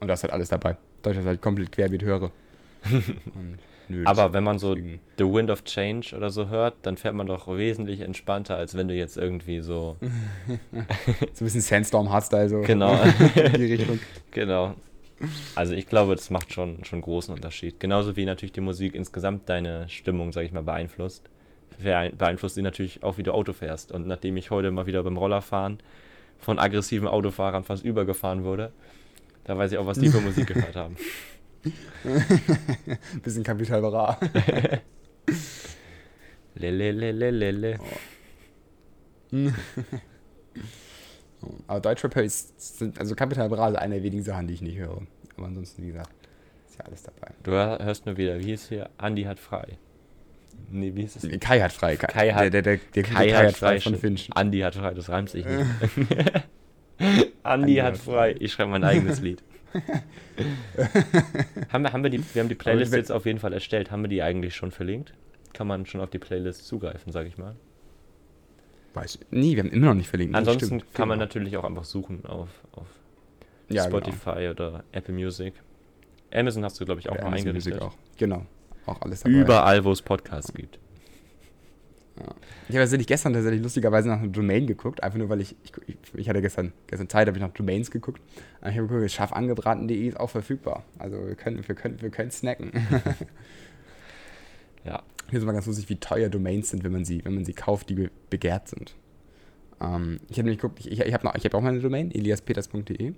und 0.00 0.08
da 0.08 0.14
ist 0.14 0.22
halt 0.22 0.32
alles 0.32 0.48
dabei. 0.48 0.76
Da 1.02 1.10
ich 1.10 1.16
das 1.16 1.26
halt 1.26 1.40
komplett 1.42 1.72
querbeet 1.72 2.02
höre. 2.02 2.30
Nö, 3.88 4.02
Aber 4.06 4.32
wenn 4.32 4.44
man 4.44 4.58
so 4.58 4.74
deswegen- 4.74 5.00
The 5.18 5.24
Wind 5.24 5.50
of 5.50 5.64
Change 5.64 6.16
oder 6.16 6.30
so 6.30 6.48
hört, 6.48 6.74
dann 6.82 6.96
fährt 6.96 7.14
man 7.14 7.26
doch 7.26 7.46
wesentlich 7.48 8.00
entspannter, 8.00 8.56
als 8.56 8.74
wenn 8.76 8.88
du 8.88 8.94
jetzt 8.94 9.18
irgendwie 9.18 9.60
so. 9.60 9.96
so 10.70 10.78
ein 10.78 10.86
bisschen 11.40 11.60
Sandstorm 11.60 12.10
Hardstyle 12.10 12.48
so 12.48 12.60
Genau. 12.62 12.94
in 13.34 13.52
die 13.60 13.74
Richtung. 13.74 13.98
Genau. 14.30 14.74
Also 15.54 15.74
ich 15.74 15.86
glaube, 15.86 16.16
das 16.16 16.30
macht 16.30 16.52
schon 16.52 16.82
schon 16.84 17.00
großen 17.00 17.32
Unterschied. 17.34 17.78
Genauso 17.78 18.16
wie 18.16 18.24
natürlich 18.24 18.52
die 18.52 18.60
Musik 18.60 18.94
insgesamt 18.94 19.48
deine 19.48 19.88
Stimmung, 19.88 20.32
sag 20.32 20.44
ich 20.44 20.52
mal, 20.52 20.62
beeinflusst. 20.62 21.28
Beein- 21.82 22.16
Beeinflusst 22.16 22.54
sie 22.56 22.62
natürlich 22.62 23.02
auch, 23.02 23.18
wie 23.18 23.22
du 23.22 23.32
Auto 23.32 23.52
fährst. 23.52 23.92
Und 23.92 24.06
nachdem 24.06 24.36
ich 24.36 24.50
heute 24.50 24.70
mal 24.70 24.86
wieder 24.86 25.02
beim 25.02 25.16
Rollerfahren 25.16 25.78
von 26.38 26.58
aggressiven 26.58 27.08
Autofahrern 27.08 27.64
fast 27.64 27.84
übergefahren 27.84 28.44
wurde, 28.44 28.72
da 29.44 29.56
weiß 29.56 29.72
ich 29.72 29.78
auch, 29.78 29.86
was 29.86 29.98
die 29.98 30.08
für 30.08 30.20
Musik 30.20 30.46
gehört 30.46 30.76
haben. 30.76 30.96
bisschen 33.22 33.42
Kapital 33.42 33.80
Bra. 33.80 34.18
Lelelelelele. 36.54 37.78
Aber 41.66 41.80
Deutschrapper 41.80 42.22
ist, 42.22 42.82
also 42.98 43.14
Kapital 43.14 43.48
Bra 43.48 43.68
ist 43.68 43.76
eine 43.76 43.94
der 43.96 44.02
wenigen 44.02 44.22
Sachen, 44.22 44.46
die 44.46 44.54
ich 44.54 44.62
nicht 44.62 44.78
höre. 44.78 45.02
Aber 45.36 45.46
ansonsten, 45.46 45.82
wie 45.82 45.88
gesagt, 45.88 46.10
ist 46.68 46.78
ja 46.78 46.84
alles 46.84 47.02
dabei. 47.02 47.32
Du 47.42 47.50
hör- 47.52 47.82
hörst 47.84 48.06
nur 48.06 48.16
wieder, 48.16 48.38
wie 48.38 48.44
hieß 48.44 48.68
hier? 48.68 48.90
Andi 48.98 49.24
hat 49.24 49.38
frei. 49.40 49.78
Nee, 50.76 50.92
wie 50.96 51.02
hieß 51.02 51.16
es? 51.22 51.40
Kai 51.40 51.60
hat 51.60 51.72
frei. 51.72 51.94
Kai, 51.96 52.06
Kai 52.08 52.32
hat- 52.32 52.42
der, 52.42 52.50
der, 52.50 52.62
der, 52.62 52.76
der 52.94 53.02
gute 53.04 53.14
Kai, 53.14 53.30
hat 53.30 53.56
frei, 53.56 53.80
von 53.80 53.92
schon. 53.92 54.00
Finch. 54.00 54.28
Andi 54.34 54.58
hat 54.60 54.74
frei, 54.74 54.92
das 54.92 55.08
reimt 55.08 55.30
sich 55.30 55.44
nicht. 55.46 55.64
Andi 57.44 57.76
hat 57.76 57.96
frei. 57.96 58.34
Ich 58.40 58.52
schreibe 58.52 58.70
mein 58.70 58.82
eigenes 58.82 59.20
Lied. 59.20 59.42
haben, 61.72 61.82
wir, 61.84 61.92
haben 61.92 62.02
wir, 62.02 62.10
die, 62.10 62.22
wir 62.34 62.42
haben 62.42 62.48
die 62.48 62.54
Playlist 62.54 62.94
jetzt 62.94 63.12
auf 63.12 63.26
jeden 63.26 63.38
Fall 63.38 63.52
erstellt. 63.52 63.90
Haben 63.90 64.02
wir 64.02 64.08
die 64.08 64.22
eigentlich 64.22 64.54
schon 64.56 64.70
verlinkt? 64.70 65.12
Kann 65.52 65.66
man 65.68 65.86
schon 65.86 66.00
auf 66.00 66.10
die 66.10 66.18
Playlist 66.18 66.66
zugreifen, 66.66 67.12
sage 67.12 67.28
ich 67.28 67.38
mal. 67.38 67.54
Weiß, 68.94 69.18
nee, 69.30 69.54
wir 69.56 69.62
haben 69.62 69.70
immer 69.70 69.86
noch 69.88 69.94
nicht 69.94 70.08
verlinkt. 70.08 70.34
Ansonsten 70.34 70.82
kann 70.92 71.08
man 71.08 71.18
Genau. 71.18 71.26
natürlich 71.26 71.56
auch 71.56 71.64
einfach 71.64 71.84
suchen 71.84 72.24
auf, 72.26 72.48
auf 72.72 72.86
ja, 73.68 73.84
Spotify 73.84 74.48
oder 74.50 74.84
Apple 74.92 75.14
Music. 75.14 75.54
Amazon 76.32 76.64
hast 76.64 76.80
du, 76.80 76.84
glaube 76.84 77.00
ich, 77.00 77.08
auch 77.08 77.12
Genau. 77.14 77.24
noch 77.26 77.32
Amazon 77.32 77.48
eingerichtet. 77.48 77.74
Music 77.74 77.88
auch. 77.88 77.94
Genau. 78.18 78.46
Auch 78.86 79.00
alles 79.02 79.20
dabei. 79.20 79.34
Überall, 79.36 79.84
wo 79.84 79.92
es 79.92 80.02
Podcasts 80.02 80.52
gibt. 80.52 80.78
Ich 82.68 82.76
habe 82.76 82.78
tatsächlich 82.84 83.08
gestern 83.08 83.32
tatsächlich 83.32 83.60
lustigerweise 83.60 84.08
nach 84.08 84.18
einer 84.20 84.28
Domain 84.28 84.68
geguckt, 84.68 85.02
einfach 85.02 85.18
nur 85.18 85.28
weil 85.30 85.40
ich, 85.40 85.56
ich, 85.64 85.72
ich, 86.14 86.28
hatte 86.28 86.40
gestern, 86.40 86.72
gestern 86.86 87.08
Zeit, 87.08 87.26
habe 87.26 87.36
ich 87.36 87.42
nach 87.42 87.50
Domains 87.52 87.90
geguckt. 87.90 88.20
Und 88.60 88.70
ich 88.70 88.76
habe 88.78 88.86
geguckt, 88.86 89.10
scharfangebraten.de 89.10 90.06
ist 90.08 90.20
auch 90.20 90.30
verfügbar. 90.30 90.84
Also 90.98 91.16
wir 91.26 91.34
können, 91.34 91.66
wir 91.66 91.74
können, 91.74 92.00
wir 92.00 92.10
können 92.10 92.30
snacken. 92.30 92.70
Ja. 94.84 95.02
Hier 95.30 95.38
ist 95.38 95.44
mal 95.46 95.52
ganz 95.52 95.66
lustig, 95.66 95.88
wie 95.88 95.96
teuer 95.96 96.28
Domains 96.28 96.68
sind, 96.70 96.84
wenn 96.84 96.92
man 96.92 97.04
sie, 97.06 97.24
wenn 97.24 97.34
man 97.34 97.44
sie 97.46 97.54
kauft, 97.54 97.88
die 97.88 97.94
be 97.94 98.10
begehrt 98.28 98.68
sind. 98.68 98.94
Ähm, 99.80 100.20
ich 100.28 100.36
habe 100.36 100.42
nämlich 100.44 100.58
geguckt, 100.60 100.80
ich, 100.80 100.92
ich, 100.92 101.00
ich 101.00 101.14
habe 101.14 101.26
hab 101.26 101.54
auch 101.54 101.60
mal 101.62 101.70
eine 101.70 101.80
Domain, 101.80 102.10
eliaspeters.de. 102.10 103.14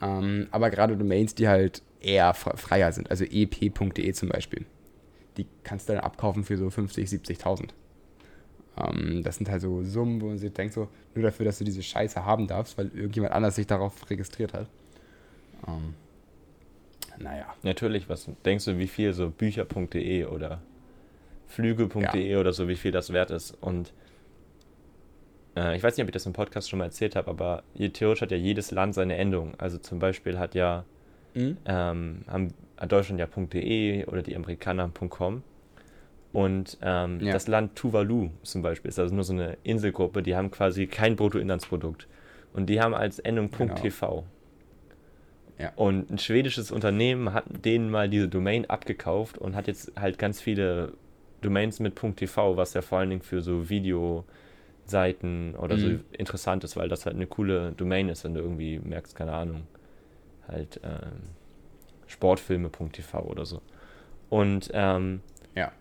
Ähm, 0.00 0.46
aber 0.50 0.70
gerade 0.70 0.96
Domains, 0.96 1.34
die 1.34 1.48
halt 1.48 1.82
eher 2.00 2.34
fre- 2.34 2.56
freier 2.56 2.92
sind, 2.92 3.10
also 3.10 3.24
ep.de 3.24 4.12
zum 4.12 4.30
Beispiel, 4.30 4.64
die 5.36 5.46
kannst 5.62 5.88
du 5.88 5.94
dann 5.94 6.02
abkaufen 6.02 6.44
für 6.44 6.56
so 6.56 6.70
50, 6.70 7.08
70.000. 7.08 7.70
Ähm, 8.78 9.22
das 9.22 9.36
sind 9.36 9.48
halt 9.48 9.62
so 9.62 9.82
Summen, 9.82 10.20
wo 10.20 10.26
man 10.26 10.38
sich 10.38 10.52
denkt, 10.52 10.74
so, 10.74 10.88
nur 11.14 11.24
dafür, 11.24 11.46
dass 11.46 11.58
du 11.58 11.64
diese 11.64 11.82
Scheiße 11.82 12.24
haben 12.24 12.46
darfst, 12.46 12.76
weil 12.78 12.90
irgendjemand 12.94 13.32
anders 13.32 13.56
sich 13.56 13.66
darauf 13.66 14.08
registriert 14.10 14.52
hat. 14.52 14.68
Ähm, 15.66 15.94
naja. 17.18 17.46
Natürlich, 17.62 18.08
was 18.08 18.28
denkst 18.44 18.66
du, 18.66 18.78
wie 18.78 18.88
viel 18.88 19.12
so 19.12 19.30
bücher.de 19.30 20.26
oder 20.26 20.60
flüge.de 21.46 22.36
oder 22.36 22.52
so, 22.52 22.68
wie 22.68 22.76
viel 22.76 22.92
das 22.92 23.12
wert 23.12 23.30
ist? 23.30 23.52
Und 23.60 23.92
äh, 25.56 25.76
ich 25.76 25.82
weiß 25.82 25.96
nicht, 25.96 26.04
ob 26.04 26.08
ich 26.08 26.14
das 26.14 26.26
im 26.26 26.34
Podcast 26.34 26.68
schon 26.68 26.78
mal 26.78 26.86
erzählt 26.86 27.16
habe, 27.16 27.30
aber 27.30 27.62
theoretisch 27.74 28.22
hat 28.22 28.30
ja 28.30 28.36
jedes 28.36 28.70
Land 28.70 28.94
seine 28.94 29.16
Endung. 29.16 29.54
Also 29.58 29.78
zum 29.78 29.98
Beispiel 29.98 30.38
hat 30.38 30.54
ja 30.54 30.84
Mhm. 31.36 31.56
ähm, 31.66 32.22
haben 32.26 32.54
hat 32.76 32.90
Deutschland 32.92 33.20
ja 33.20 33.26
.de 33.26 34.04
oder 34.06 34.22
die 34.22 34.34
Amerikaner 34.36 34.90
.com. 35.08 35.42
Und 36.32 36.76
ähm, 36.82 37.20
Ja. 37.20 37.32
das 37.32 37.46
Land 37.48 37.76
Tuvalu 37.76 38.30
zum 38.42 38.60
Beispiel 38.62 38.88
ist 38.90 38.98
also 38.98 39.14
nur 39.14 39.24
so 39.24 39.32
eine 39.32 39.56
Inselgruppe, 39.62 40.22
die 40.22 40.34
haben 40.36 40.50
quasi 40.50 40.86
kein 40.86 41.16
Bruttoinlandsprodukt. 41.16 42.06
Und 42.52 42.66
die 42.66 42.80
haben 42.80 42.94
als 42.94 43.18
Endung 43.18 43.50
Genau. 43.50 43.74
.tv. 43.74 44.24
Ja. 45.58 45.72
Und 45.76 46.10
ein 46.10 46.18
schwedisches 46.18 46.70
Unternehmen 46.70 47.32
hat 47.32 47.44
denen 47.64 47.90
mal 47.90 48.10
diese 48.10 48.28
Domain 48.28 48.66
abgekauft 48.68 49.38
und 49.38 49.56
hat 49.56 49.66
jetzt 49.68 49.92
halt 49.98 50.18
ganz 50.18 50.40
viele 50.40 50.92
Domains 51.40 51.80
mit 51.80 51.96
.tv, 51.96 52.56
was 52.58 52.74
ja 52.74 52.82
vor 52.82 52.98
allen 52.98 53.08
Dingen 53.10 53.22
für 53.22 53.40
so 53.40 53.70
Videoseiten 53.70 55.54
oder 55.56 55.78
so 55.78 55.86
Mhm. 55.88 56.00
interessant 56.12 56.64
ist, 56.64 56.76
weil 56.76 56.88
das 56.90 57.06
halt 57.06 57.16
eine 57.16 57.26
coole 57.26 57.72
Domain 57.72 58.08
ist, 58.10 58.24
wenn 58.24 58.34
du 58.34 58.40
irgendwie 58.40 58.78
merkst, 58.80 59.16
keine 59.16 59.32
Ahnung, 59.32 59.62
halt 60.48 60.80
ähm, 60.84 61.22
Sportfilme.tv 62.06 63.20
oder 63.22 63.44
so. 63.46 63.60
Und 64.28 64.70
ähm, 64.72 65.20
Ja. 65.54 65.72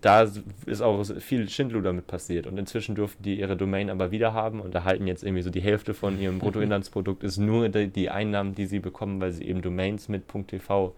da 0.00 0.26
ist 0.66 0.80
auch 0.82 1.04
viel 1.20 1.48
Schindluder 1.48 1.92
mit 1.92 2.06
passiert. 2.06 2.46
Und 2.46 2.58
inzwischen 2.58 2.94
durften 2.94 3.22
die 3.22 3.38
ihre 3.38 3.56
Domain 3.56 3.90
aber 3.90 4.10
wieder 4.10 4.32
haben 4.32 4.60
und 4.60 4.74
erhalten 4.74 5.06
jetzt 5.06 5.22
irgendwie 5.24 5.42
so 5.42 5.50
die 5.50 5.62
Hälfte 5.62 5.94
von 5.94 6.18
ihrem 6.20 6.38
Bruttoinlandsprodukt 6.40 7.22
ist 7.24 7.38
nur 7.38 7.68
die, 7.68 7.88
die 7.88 8.10
Einnahmen, 8.10 8.54
die 8.54 8.66
sie 8.66 8.80
bekommen, 8.80 9.20
weil 9.20 9.32
sie 9.32 9.44
eben 9.44 9.62
Domains 9.62 10.08
mit 10.08 10.24
.tv 10.48 10.94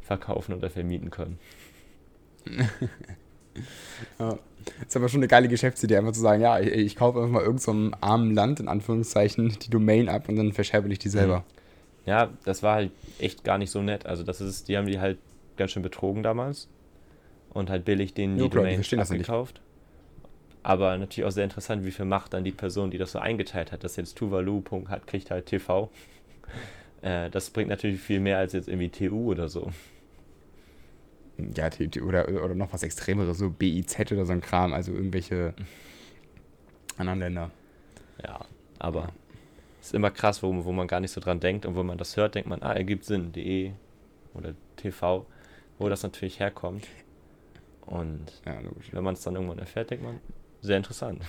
verkaufen 0.00 0.54
oder 0.54 0.70
vermieten 0.70 1.10
können. 1.10 1.38
Ja. 4.18 4.38
Ist 4.86 4.96
aber 4.96 5.08
schon 5.08 5.20
eine 5.20 5.28
geile 5.28 5.48
Geschäftsidee, 5.48 5.96
einfach 5.96 6.12
zu 6.12 6.20
sagen, 6.20 6.42
ja, 6.42 6.60
ich, 6.60 6.68
ich 6.68 6.96
kaufe 6.96 7.18
einfach 7.18 7.32
mal 7.32 7.42
irgendeinem 7.42 7.90
so 7.90 7.96
armen 8.00 8.34
Land, 8.34 8.60
in 8.60 8.68
Anführungszeichen, 8.68 9.56
die 9.62 9.70
Domain 9.70 10.08
ab 10.08 10.28
und 10.28 10.36
dann 10.36 10.52
verscherbe 10.52 10.88
ich 10.92 10.98
die 10.98 11.08
selber. 11.08 11.44
Ja, 12.08 12.30
das 12.44 12.62
war 12.62 12.74
halt 12.76 12.92
echt 13.18 13.44
gar 13.44 13.58
nicht 13.58 13.70
so 13.70 13.82
nett. 13.82 14.06
Also 14.06 14.22
das 14.24 14.40
ist, 14.40 14.68
die 14.68 14.76
haben 14.76 14.86
die 14.86 15.00
halt 15.00 15.18
ganz 15.56 15.72
schön 15.72 15.82
betrogen 15.82 16.22
damals 16.22 16.68
und 17.50 17.70
halt 17.70 17.84
billig 17.84 18.14
denen 18.14 18.38
Ja, 18.38 18.40
die 18.40 18.48
klar, 18.48 18.66
die 18.66 18.74
verstehen 18.74 18.98
das 18.98 19.10
nicht. 19.10 19.30
abgekauft. 19.30 19.60
Aber 20.62 20.96
natürlich 20.98 21.26
auch 21.26 21.32
sehr 21.32 21.44
interessant, 21.44 21.84
wie 21.84 21.90
viel 21.92 22.04
Macht 22.04 22.32
dann 22.34 22.44
die 22.44 22.52
Person, 22.52 22.90
die 22.90 22.98
das 22.98 23.12
so 23.12 23.18
eingeteilt 23.18 23.72
hat, 23.72 23.84
dass 23.84 23.96
jetzt 23.96 24.16
Tuvalu 24.16 24.60
Punkt 24.60 24.88
hat, 24.90 25.06
kriegt 25.06 25.30
halt 25.30 25.46
TV. 25.46 25.90
Äh, 27.02 27.30
das 27.30 27.50
bringt 27.50 27.70
natürlich 27.70 28.00
viel 28.00 28.20
mehr 28.20 28.38
als 28.38 28.52
jetzt 28.54 28.68
irgendwie 28.68 28.90
TU 28.90 29.30
oder 29.30 29.48
so. 29.48 29.70
Ja, 31.56 31.70
die, 31.70 31.88
die, 31.88 32.00
oder, 32.02 32.28
oder 32.28 32.54
noch 32.54 32.72
was 32.72 32.82
Extremeres, 32.82 33.38
so 33.38 33.50
BIZ 33.50 34.10
oder 34.12 34.26
so 34.26 34.32
ein 34.32 34.40
Kram, 34.40 34.72
also 34.72 34.92
irgendwelche 34.92 35.54
anderen 36.96 37.20
Länder. 37.20 37.50
Ja, 38.22 38.46
aber 38.78 39.12
ist 39.88 39.94
immer 39.94 40.10
krass, 40.10 40.42
wo, 40.42 40.64
wo 40.64 40.72
man 40.72 40.86
gar 40.86 41.00
nicht 41.00 41.12
so 41.12 41.20
dran 41.20 41.40
denkt 41.40 41.64
und 41.66 41.74
wo 41.74 41.82
man 41.82 41.98
das 41.98 42.16
hört, 42.16 42.34
denkt 42.34 42.48
man, 42.48 42.62
ah, 42.62 42.72
ergibt 42.72 43.04
Sinn, 43.04 43.32
DE 43.32 43.72
oder 44.34 44.54
TV, 44.76 45.26
wo 45.78 45.88
das 45.88 46.02
natürlich 46.02 46.40
herkommt. 46.40 46.86
Und 47.86 48.26
Ja, 48.44 48.58
wenn 48.92 49.04
man 49.04 49.14
es 49.14 49.22
dann 49.22 49.34
irgendwann 49.34 49.58
erfährt, 49.58 49.90
denkt 49.90 50.04
man, 50.04 50.20
sehr 50.60 50.76
interessant. 50.76 51.22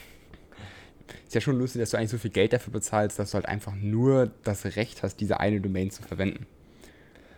Ist 1.25 1.33
ja 1.33 1.41
schon 1.41 1.57
lustig, 1.57 1.79
dass 1.79 1.91
du 1.91 1.97
eigentlich 1.97 2.09
so 2.09 2.17
viel 2.17 2.31
Geld 2.31 2.53
dafür 2.53 2.73
bezahlst, 2.73 3.17
dass 3.17 3.31
du 3.31 3.35
halt 3.35 3.45
einfach 3.45 3.73
nur 3.73 4.29
das 4.43 4.65
Recht 4.75 5.03
hast, 5.03 5.17
diese 5.17 5.39
eine 5.39 5.61
Domain 5.61 5.89
zu 5.89 6.03
verwenden. 6.03 6.45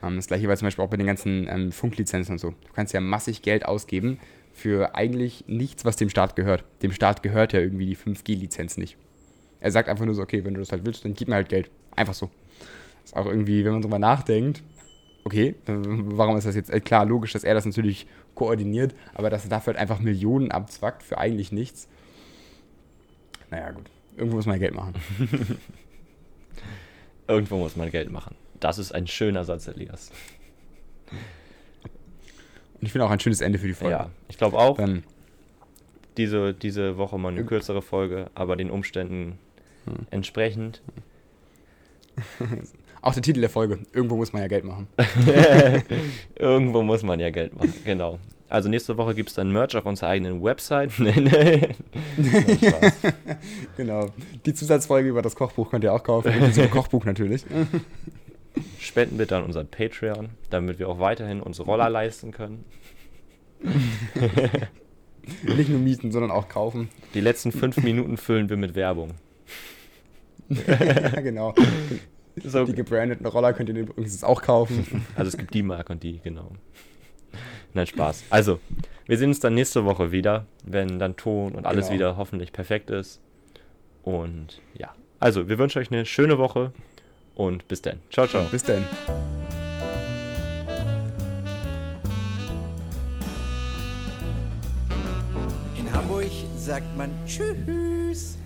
Ähm, 0.01 0.15
das 0.15 0.27
gleiche 0.27 0.47
war 0.47 0.57
zum 0.57 0.65
Beispiel 0.65 0.83
auch 0.83 0.89
bei 0.89 0.97
den 0.97 1.07
ganzen 1.07 1.47
ähm, 1.47 1.71
Funklizenzen 1.71 2.33
und 2.33 2.39
so. 2.39 2.49
Du 2.49 2.73
kannst 2.73 2.93
ja 2.93 2.99
massig 2.99 3.43
Geld 3.43 3.65
ausgeben 3.65 4.19
für 4.53 4.95
eigentlich 4.95 5.45
nichts, 5.47 5.85
was 5.85 5.95
dem 5.95 6.09
Staat 6.09 6.35
gehört. 6.35 6.65
Dem 6.81 6.91
Staat 6.91 7.23
gehört 7.23 7.53
ja 7.53 7.59
irgendwie 7.59 7.85
die 7.85 7.95
5G-Lizenz 7.95 8.77
nicht. 8.77 8.97
Er 9.61 9.71
sagt 9.71 9.87
einfach 9.87 10.05
nur 10.05 10.15
so, 10.15 10.21
okay, 10.21 10.43
wenn 10.43 10.53
du 10.53 10.59
das 10.59 10.71
halt 10.71 10.85
willst, 10.85 11.05
dann 11.05 11.13
gib 11.13 11.27
mir 11.27 11.35
halt 11.35 11.49
Geld. 11.49 11.69
Einfach 11.95 12.13
so. 12.13 12.29
Ist 13.05 13.15
auch 13.15 13.25
irgendwie, 13.25 13.63
wenn 13.63 13.73
man 13.73 13.81
drüber 13.81 13.99
nachdenkt, 13.99 14.61
okay, 15.23 15.55
warum 15.65 16.35
ist 16.35 16.45
das 16.45 16.55
jetzt, 16.55 16.69
äh, 16.69 16.79
klar, 16.79 17.05
logisch, 17.05 17.31
dass 17.33 17.43
er 17.43 17.53
das 17.53 17.65
natürlich 17.65 18.07
koordiniert, 18.35 18.95
aber 19.13 19.29
dass 19.29 19.43
er 19.43 19.49
dafür 19.49 19.73
halt 19.73 19.81
einfach 19.81 19.99
Millionen 19.99 20.51
abzwackt 20.51 21.03
für 21.03 21.17
eigentlich 21.17 21.51
nichts. 21.51 21.87
Naja, 23.49 23.71
gut. 23.71 23.85
Irgendwo 24.17 24.37
muss 24.37 24.45
man 24.45 24.59
Geld 24.59 24.73
machen. 24.73 24.93
Irgendwo 27.27 27.57
muss 27.57 27.75
man 27.75 27.89
Geld 27.91 28.11
machen. 28.11 28.35
das 28.59 28.77
ist 28.77 28.93
ein 28.93 29.07
schöner 29.07 29.43
Satz, 29.43 29.67
Elias. 29.67 30.11
Und 31.11 32.87
ich 32.87 32.91
finde 32.91 33.05
auch 33.05 33.11
ein 33.11 33.19
schönes 33.19 33.41
Ende 33.41 33.59
für 33.59 33.67
die 33.67 33.73
Folge. 33.73 33.93
Ja, 33.93 34.09
ich 34.27 34.37
glaube 34.37 34.57
auch, 34.57 34.77
Dann, 34.77 35.03
diese, 36.17 36.53
diese 36.53 36.97
Woche 36.97 37.17
mal 37.17 37.31
eine 37.31 37.45
kürzere 37.45 37.81
Folge, 37.81 38.29
aber 38.35 38.55
den 38.55 38.69
Umständen 38.69 39.37
Hm. 39.85 40.07
entsprechend. 40.11 40.81
auch 43.01 43.13
der 43.13 43.23
Titel 43.23 43.41
der 43.41 43.49
Folge. 43.49 43.79
Irgendwo 43.93 44.15
muss 44.15 44.33
man 44.33 44.41
ja 44.41 44.47
Geld 44.47 44.63
machen. 44.63 44.87
Irgendwo 46.35 46.81
muss 46.83 47.03
man 47.03 47.19
ja 47.19 47.29
Geld 47.29 47.55
machen, 47.55 47.73
genau. 47.85 48.19
Also 48.49 48.67
nächste 48.67 48.97
Woche 48.97 49.15
gibt 49.15 49.29
es 49.29 49.35
dann 49.35 49.51
Merch 49.51 49.77
auf 49.77 49.85
unserer 49.85 50.09
eigenen 50.09 50.43
Website. 50.43 50.91
Nee, 50.99 51.21
nee. 51.21 51.69
Genau. 53.77 54.09
Die 54.45 54.53
Zusatzfolge 54.53 55.07
über 55.07 55.21
das 55.21 55.35
Kochbuch 55.35 55.71
könnt 55.71 55.85
ihr 55.85 55.93
auch 55.93 56.03
kaufen. 56.03 56.33
Inklusive 56.33 56.67
Kochbuch 56.67 57.05
natürlich. 57.05 57.45
Spenden 58.77 59.17
bitte 59.17 59.37
an 59.37 59.43
unser 59.45 59.63
Patreon, 59.63 60.29
damit 60.49 60.79
wir 60.79 60.89
auch 60.89 60.99
weiterhin 60.99 61.39
unsere 61.41 61.65
Roller 61.65 61.89
leisten 61.89 62.31
können. 62.31 62.65
Nicht 65.43 65.69
nur 65.69 65.79
mieten, 65.79 66.11
sondern 66.11 66.31
auch 66.31 66.49
kaufen. 66.49 66.89
Die 67.13 67.21
letzten 67.21 67.53
fünf 67.53 67.77
Minuten 67.77 68.17
füllen 68.17 68.49
wir 68.49 68.57
mit 68.57 68.75
Werbung. 68.75 69.11
Ja, 70.49 71.21
genau. 71.21 71.53
So, 72.43 72.65
Die 72.65 72.73
gebrandeten 72.73 73.25
Roller 73.25 73.53
könnt 73.53 73.69
ihr 73.69 73.75
übrigens 73.75 74.23
auch 74.23 74.41
kaufen. 74.41 75.05
also 75.15 75.29
es 75.29 75.37
gibt 75.37 75.53
die 75.53 75.63
Marke 75.63 75.93
und 75.93 76.01
die, 76.03 76.19
genau. 76.19 76.51
Nein, 77.73 77.87
Spaß. 77.87 78.23
Also, 78.29 78.59
wir 79.05 79.17
sehen 79.17 79.29
uns 79.29 79.39
dann 79.39 79.53
nächste 79.53 79.85
Woche 79.85 80.11
wieder, 80.11 80.45
wenn 80.65 80.99
dann 80.99 81.15
Ton 81.15 81.53
und 81.53 81.65
alles 81.65 81.87
Genau. 81.87 81.95
wieder 81.95 82.17
hoffentlich 82.17 82.51
perfekt 82.53 82.89
ist. 82.89 83.21
Und 84.03 84.61
ja, 84.73 84.93
also 85.19 85.47
wir 85.47 85.57
wünschen 85.57 85.79
euch 85.79 85.91
eine 85.91 86.05
schöne 86.05 86.37
Woche 86.37 86.71
und 87.35 87.67
bis 87.67 87.81
dann. 87.81 87.99
Ciao, 88.09 88.27
ciao. 88.27 88.43
Bis 88.51 88.63
dann. 88.63 88.83
In 95.77 95.91
Hamburg 95.93 96.31
sagt 96.57 96.97
man 96.97 97.09
Tschüss. 97.25 98.37